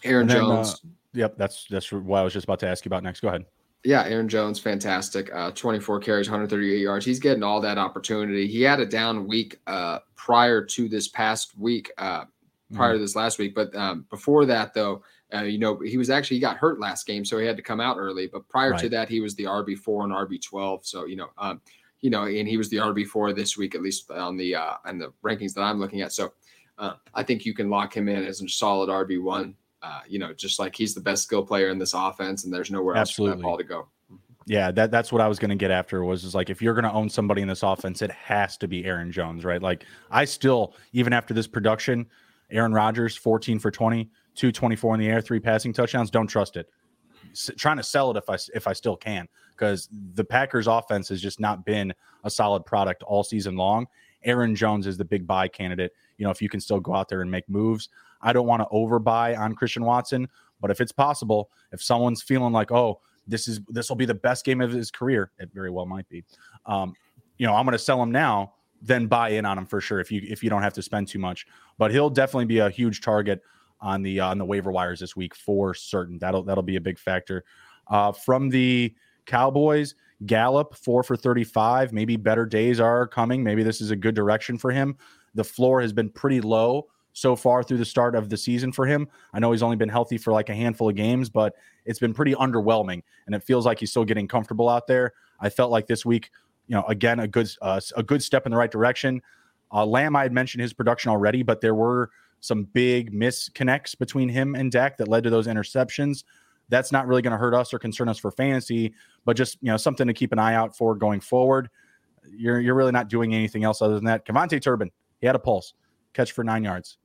[0.03, 0.81] Aaron then, uh, Jones.
[1.13, 3.21] yep, that's that's what I was just about to ask you about next.
[3.21, 3.45] Go ahead.
[3.85, 5.31] Yeah, Aaron Jones, fantastic.
[5.55, 7.05] 24 carries, 138 yards.
[7.05, 8.45] He's getting all that opportunity.
[8.45, 9.57] He had a down week
[10.15, 11.89] prior to this past week
[12.73, 12.97] prior mm-hmm.
[12.97, 13.55] to this last week.
[13.55, 15.03] But um, before that, though,
[15.33, 17.63] uh, you know, he was actually he got hurt last game, so he had to
[17.63, 18.27] come out early.
[18.27, 18.79] But prior right.
[18.81, 20.85] to that, he was the RB four and RB twelve.
[20.85, 21.61] So you know, um,
[22.01, 24.73] you know, and he was the RB four this week, at least on the uh,
[24.85, 26.13] on the rankings that I'm looking at.
[26.13, 26.33] So
[26.77, 29.55] uh, I think you can lock him in as a solid RB one.
[29.81, 32.71] Uh, you know, just like he's the best skill player in this offense, and there's
[32.71, 33.33] nowhere else Absolutely.
[33.33, 33.87] for that ball to go.
[34.45, 36.73] Yeah, that that's what I was going to get after was is like if you're
[36.73, 39.61] going to own somebody in this offense, it has to be Aaron Jones, right?
[39.61, 42.07] Like I still, even after this production,
[42.51, 46.09] Aaron Rodgers, 14 for 20, 224 in the air, three passing touchdowns.
[46.09, 46.67] Don't trust it.
[47.31, 51.09] S- trying to sell it if I if I still can because the Packers offense
[51.09, 51.93] has just not been
[52.23, 53.87] a solid product all season long.
[54.23, 55.91] Aaron Jones is the big buy candidate.
[56.17, 57.89] You know, if you can still go out there and make moves.
[58.21, 60.27] I don't want to overbuy on Christian Watson,
[60.59, 64.13] but if it's possible, if someone's feeling like, oh, this is this will be the
[64.13, 66.23] best game of his career, it very well might be.
[66.65, 66.93] Um,
[67.37, 69.99] you know, I'm going to sell him now then buy in on him for sure
[69.99, 71.45] if you if you don't have to spend too much.
[71.77, 73.41] But he'll definitely be a huge target
[73.81, 76.17] on the uh, on the waiver wires this week for certain.
[76.19, 77.43] That'll that'll be a big factor.
[77.87, 78.93] Uh, from the
[79.25, 81.93] Cowboys, Gallup four for thirty five.
[81.93, 83.43] Maybe better days are coming.
[83.43, 84.97] Maybe this is a good direction for him.
[85.35, 88.85] The floor has been pretty low so far through the start of the season for
[88.85, 89.07] him.
[89.33, 91.55] I know he's only been healthy for like a handful of games, but
[91.85, 95.13] it's been pretty underwhelming, and it feels like he's still getting comfortable out there.
[95.39, 96.31] I felt like this week
[96.69, 99.21] you know, again, a good uh, a good step in the right direction.
[99.73, 104.29] Uh, Lamb, I had mentioned his production already, but there were some big misconnects between
[104.29, 106.23] him and Dak that led to those interceptions.
[106.69, 108.93] That's not really going to hurt us or concern us for fantasy,
[109.25, 111.69] but just you know something to keep an eye out for going forward.
[112.29, 114.25] you're you're really not doing anything else other than that.
[114.25, 115.73] KaVontae Turpin, he had a pulse,
[116.13, 116.97] catch for nine yards.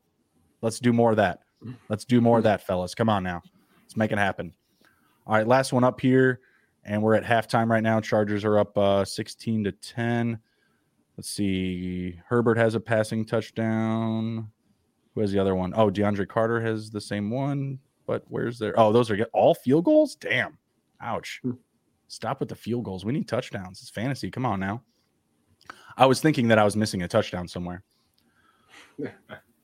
[0.60, 1.40] Let's do more of that.
[1.88, 2.94] Let's do more of that, fellas.
[2.94, 3.42] Come on now,
[3.82, 4.52] let's make it happen.
[5.26, 6.40] All right, last one up here,
[6.85, 8.01] and we're at halftime right now.
[8.01, 10.39] Chargers are up uh, 16 to 10.
[11.16, 12.20] Let's see.
[12.26, 14.51] Herbert has a passing touchdown.
[15.14, 15.72] Who has the other one?
[15.76, 18.78] Oh, DeAndre Carter has the same one, but where's their?
[18.78, 20.16] Oh, those are all field goals.
[20.16, 20.59] Damn.
[21.01, 21.41] Ouch.
[21.43, 21.53] Hmm.
[22.09, 23.05] Stop with the field goals.
[23.05, 23.80] We need touchdowns.
[23.80, 24.30] It's fantasy.
[24.30, 24.82] Come on now.
[25.97, 27.82] I was thinking that I was missing a touchdown somewhere.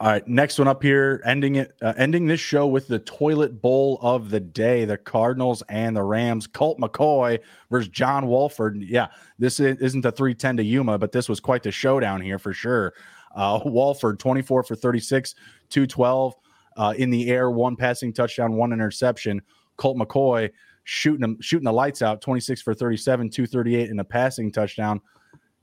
[0.00, 3.60] All right, next one up here, ending it, uh, ending this show with the toilet
[3.60, 6.46] bowl of the day: the Cardinals and the Rams.
[6.46, 7.38] Colt McCoy
[7.70, 8.78] versus John Wolford.
[8.78, 12.38] Yeah, this isn't a three ten to Yuma, but this was quite the showdown here
[12.38, 12.94] for sure.
[13.36, 15.34] Uh, Wolford, twenty four for thirty six,
[15.68, 16.34] two twelve
[16.78, 19.42] uh, in the air, one passing touchdown, one interception.
[19.76, 20.48] Colt McCoy
[20.84, 24.04] shooting shooting the lights out, twenty six for thirty seven, two thirty eight in a
[24.04, 25.02] passing touchdown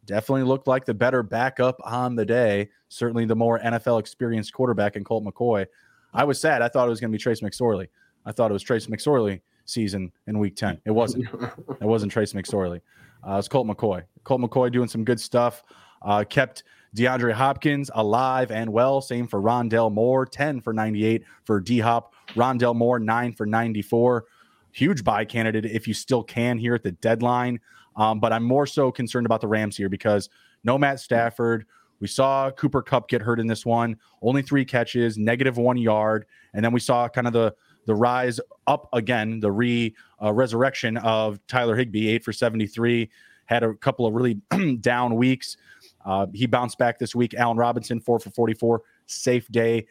[0.07, 2.69] definitely looked like the better backup on the day.
[2.89, 5.67] Certainly the more NFL experienced quarterback in Colt McCoy.
[6.13, 6.63] I was sad.
[6.63, 7.87] I thought it was going to be Trace McSorley.
[8.25, 10.81] I thought it was Trace McSorley season in week 10.
[10.85, 11.25] It wasn't.
[11.81, 12.81] it wasn't Trace McSorley.
[13.23, 14.03] Uh, was Colt McCoy.
[14.23, 15.63] Colt McCoy doing some good stuff.
[16.01, 16.63] Uh, kept
[16.95, 19.01] DeAndre Hopkins alive and well.
[19.01, 22.13] Same for Rondale Moore, 10 for 98 for D Hop.
[22.29, 24.25] Rondale Moore, 9 for 94.
[24.71, 27.59] Huge buy candidate if you still can here at the deadline.
[27.97, 30.29] Um, but I'm more so concerned about the Rams here because
[30.63, 31.65] no Matt Stafford.
[31.99, 36.25] We saw Cooper Kupp get hurt in this one, only three catches, negative one yard,
[36.53, 37.55] and then we saw kind of the
[37.87, 43.09] the rise up again, the re uh, resurrection of Tyler Higbee, eight for 73,
[43.45, 44.35] had a couple of really
[44.81, 45.57] down weeks.
[46.05, 47.33] Uh, he bounced back this week.
[47.33, 49.87] Allen Robinson, four for 44, safe day.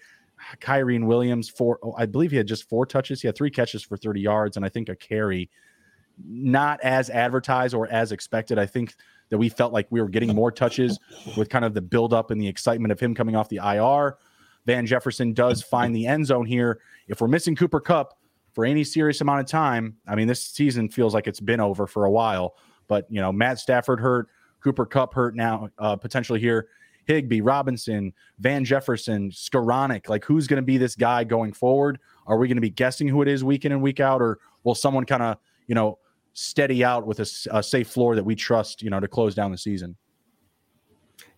[0.61, 3.23] Kyren Williams, four, oh, I believe he had just four touches.
[3.23, 5.49] He had three catches for 30 yards and I think a carry
[6.25, 8.59] not as advertised or as expected.
[8.59, 8.95] I think
[9.29, 10.99] that we felt like we were getting more touches
[11.37, 14.17] with kind of the buildup and the excitement of him coming off the IR.
[14.67, 16.81] Van Jefferson does find the end zone here.
[17.09, 18.19] If we're missing Cooper Kupp
[18.53, 21.87] for any serious amount of time, I mean, this season feels like it's been over
[21.87, 22.57] for a while.
[22.89, 24.29] But you know, Matt Stafford hurt,
[24.61, 26.69] Cooper Kupp hurt now, uh, potentially here.
[27.07, 30.09] Higbee, Robinson, Van Jefferson, Skowronek.
[30.09, 32.01] Like, who's going to be this guy going forward?
[32.27, 34.39] Are we going to be guessing who it is week in and week out, or
[34.65, 35.39] will someone kind of,
[35.69, 35.99] you know,
[36.37, 39.51] steady out with a, a, safe floor that we trust, you know, to close down
[39.51, 39.97] the season.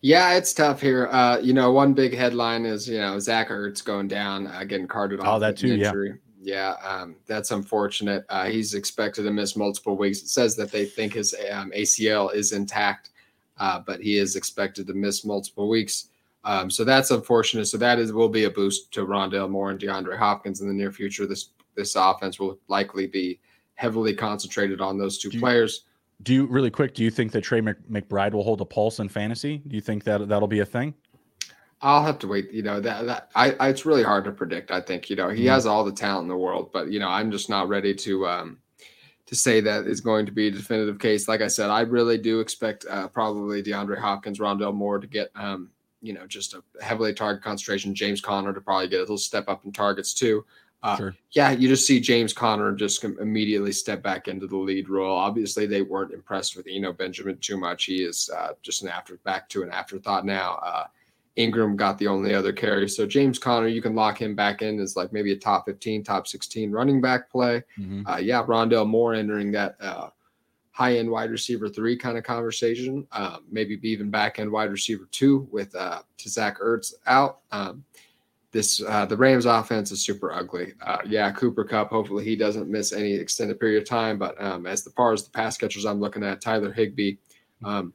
[0.00, 1.06] Yeah, it's tough here.
[1.06, 4.88] Uh, you know, one big headline is you know Zach Ertz going down, uh, getting
[4.88, 5.26] carted off.
[5.28, 5.74] Oh, that too.
[5.74, 6.14] Injury.
[6.40, 8.24] Yeah, yeah, um, that's unfortunate.
[8.28, 10.20] Uh, he's expected to miss multiple weeks.
[10.20, 13.10] It says that they think his um, ACL is intact,
[13.58, 16.08] uh, but he is expected to miss multiple weeks.
[16.44, 17.66] Um, so that's unfortunate.
[17.66, 20.74] So that is will be a boost to Rondale Moore and DeAndre Hopkins in the
[20.74, 21.26] near future.
[21.26, 23.40] This this offense will likely be
[23.78, 25.84] heavily concentrated on those two do you, players.
[26.24, 26.94] Do you really quick?
[26.94, 29.62] Do you think that Trey McBride will hold a pulse in fantasy?
[29.68, 30.94] Do you think that that'll be a thing?
[31.80, 32.50] I'll have to wait.
[32.50, 34.72] You know that that I, I it's really hard to predict.
[34.72, 35.50] I think you know he mm-hmm.
[35.50, 38.26] has all the talent in the world, but you know I'm just not ready to
[38.26, 38.58] um
[39.26, 41.28] to say that is going to be a definitive case.
[41.28, 45.30] Like I said, I really do expect uh, probably DeAndre Hopkins, Rondale Moore to get
[45.36, 45.70] um
[46.02, 47.94] you know just a heavily target concentration.
[47.94, 50.44] James Conner to probably get a little step up in targets too.
[50.82, 51.14] Uh, sure.
[51.32, 55.16] Yeah, you just see James Conner just immediately step back into the lead role.
[55.16, 57.84] Obviously, they weren't impressed with Eno Benjamin too much.
[57.84, 60.60] He is uh, just an after back to an afterthought now.
[60.62, 60.84] Uh,
[61.34, 64.80] Ingram got the only other carry, so James Conner, you can lock him back in
[64.80, 67.62] as like maybe a top fifteen, top sixteen running back play.
[67.78, 68.06] Mm-hmm.
[68.06, 70.10] Uh, yeah, Rondale Moore entering that uh,
[70.72, 73.06] high end wide receiver three kind of conversation.
[73.12, 77.38] Uh, maybe even back end wide receiver two with uh, to Zach Ertz out.
[77.52, 77.84] Um,
[78.50, 80.72] this uh, the Rams offense is super ugly.
[80.80, 81.90] Uh, yeah, Cooper Kupp.
[81.90, 84.18] Hopefully he doesn't miss any extended period of time.
[84.18, 87.16] But um, as the far as the pass catchers I'm looking at, Tyler Higbee
[87.64, 87.92] um,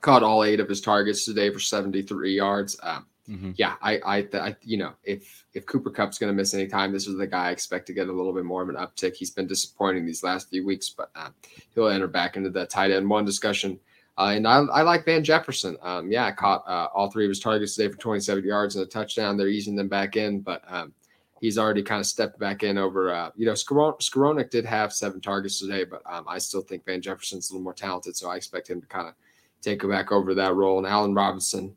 [0.00, 2.78] caught all eight of his targets today for 73 yards.
[2.82, 3.50] Um, mm-hmm.
[3.56, 6.92] Yeah, I, I, I, you know, if if Cooper Kupp's going to miss any time,
[6.92, 9.14] this is the guy I expect to get a little bit more of an uptick.
[9.14, 11.30] He's been disappointing these last few weeks, but uh,
[11.74, 13.78] he'll enter back into the tight end one discussion.
[14.18, 15.76] Uh, and I, I, like Van Jefferson.
[15.82, 18.86] Um, yeah, I caught uh, all three of his targets today for 27 yards and
[18.86, 19.36] a touchdown.
[19.36, 20.94] They're easing them back in, but um,
[21.40, 25.20] he's already kind of stepped back in over, uh, you know, Skowronek did have seven
[25.20, 28.16] targets today, but um, I still think Van Jefferson's a little more talented.
[28.16, 29.14] So I expect him to kind of
[29.60, 30.78] take him back over that role.
[30.78, 31.76] And Allen Robinson,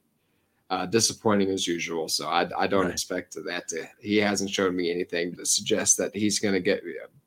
[0.70, 2.08] uh, disappointing as usual.
[2.08, 2.92] So I, I don't right.
[2.92, 6.84] expect that to, he hasn't shown me anything to suggest that he's going to get,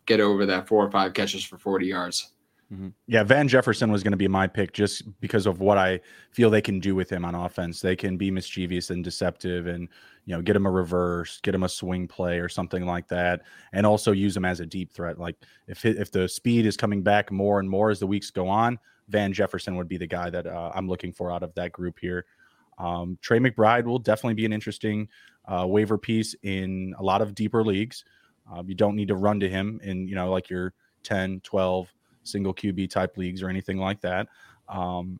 [0.06, 2.32] get over that four or five catches for 40 yards.
[2.72, 2.88] Mm-hmm.
[3.06, 6.00] Yeah, Van Jefferson was going to be my pick just because of what I
[6.30, 7.80] feel they can do with him on offense.
[7.80, 9.88] They can be mischievous and deceptive and,
[10.24, 13.42] you know, get him a reverse, get him a swing play or something like that,
[13.74, 15.18] and also use him as a deep threat.
[15.18, 18.48] Like if if the speed is coming back more and more as the weeks go
[18.48, 21.72] on, Van Jefferson would be the guy that uh, I'm looking for out of that
[21.72, 22.24] group here.
[22.78, 25.08] Um, Trey McBride will definitely be an interesting
[25.46, 28.04] uh, waiver piece in a lot of deeper leagues.
[28.50, 31.92] Uh, you don't need to run to him in, you know, like your 10, 12
[32.22, 34.28] single QB type leagues or anything like that.
[34.68, 35.18] Um,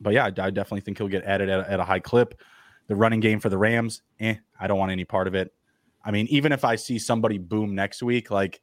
[0.00, 2.40] but yeah, I, I, definitely think he'll get added at, at, a high clip.
[2.86, 5.52] The running game for the Rams, eh, I don't want any part of it.
[6.04, 8.60] I mean, even if I see somebody boom next week, like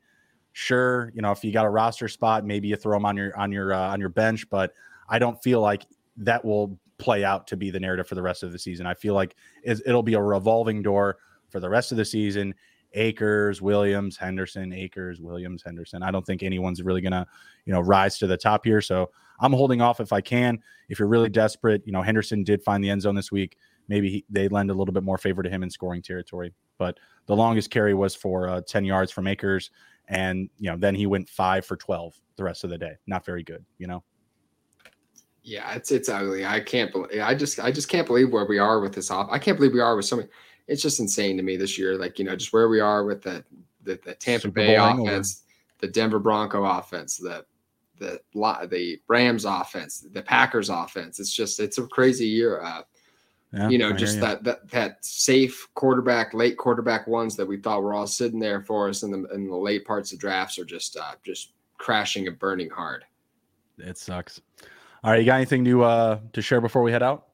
[0.53, 3.37] sure, you know, if you got a roster spot, maybe you throw them on your
[3.37, 4.73] on your uh, on your bench, but
[5.09, 5.85] I don't feel like
[6.17, 8.85] that will play out to be the narrative for the rest of the season.
[8.85, 11.17] I feel like it'll be a revolving door
[11.49, 12.55] for the rest of the season.
[12.95, 16.01] Akers, Williams, Henderson, Akers, Williams, Henderson.
[16.01, 17.27] I don't think anyone's really gonna,
[17.65, 18.81] you know, rise to the top here.
[18.81, 20.59] So I'm holding off if I can.
[20.89, 23.57] If you're really desperate, you know, Henderson did find the end zone this week.
[23.87, 26.53] Maybe he, they lend a little bit more favor to him in scoring territory.
[26.77, 29.71] But the longest carry was for uh, 10 yards from Akers,
[30.07, 32.93] and you know, then he went five for 12 the rest of the day.
[33.07, 34.03] Not very good, you know.
[35.43, 36.43] Yeah, it's it's ugly.
[36.43, 37.21] I can't believe.
[37.21, 39.29] I just I just can't believe where we are with this off.
[39.31, 40.27] I can't believe we are with so many
[40.67, 41.97] it's just insane to me this year.
[41.97, 43.43] Like, you know, just where we are with the
[43.83, 45.43] the, the Tampa Super Bay Bowl offense,
[45.79, 47.45] the Denver Bronco offense, the
[47.99, 51.19] the the Rams offense, the Packers offense.
[51.19, 52.61] It's just it's a crazy year.
[52.61, 52.81] Uh,
[53.53, 57.57] yeah, you know, I just that, that that safe quarterback, late quarterback ones that we
[57.57, 60.59] thought were all sitting there for us in the in the late parts of drafts
[60.59, 63.05] are just uh, just crashing and burning hard.
[63.77, 64.41] It sucks.
[65.03, 67.27] All right, you got anything to uh to share before we head out?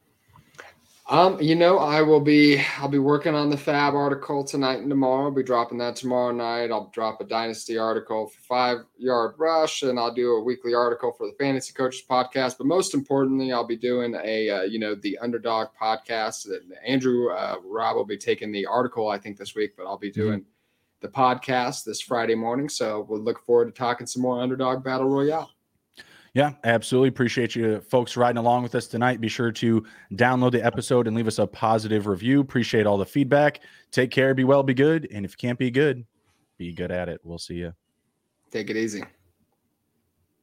[1.11, 4.89] Um, you know, I will be I'll be working on the FAAB article tonight and
[4.89, 5.25] tomorrow.
[5.25, 6.71] I'll be dropping that tomorrow night.
[6.71, 11.11] I'll drop a Dynasty article for Five Yard Rush, and I'll do a weekly article
[11.11, 12.57] for the Fantasy Coaches podcast.
[12.57, 16.47] But most importantly, I'll be doing a uh, you know the Underdog podcast.
[16.87, 20.11] Andrew uh, Rob will be taking the article I think this week, but I'll be
[20.11, 20.21] mm-hmm.
[20.21, 21.01] doing mm-hmm.
[21.01, 22.69] the podcast this Friday morning.
[22.69, 25.51] So we'll look forward to talking some more Underdog Battle Royale.
[26.33, 27.09] Yeah, absolutely.
[27.09, 29.19] Appreciate you folks riding along with us tonight.
[29.19, 32.39] Be sure to download the episode and leave us a positive review.
[32.39, 33.59] Appreciate all the feedback.
[33.91, 35.07] Take care, be well, be good.
[35.11, 36.05] And if you can't be good,
[36.57, 37.19] be good at it.
[37.23, 37.73] We'll see you.
[38.49, 39.03] Take it easy.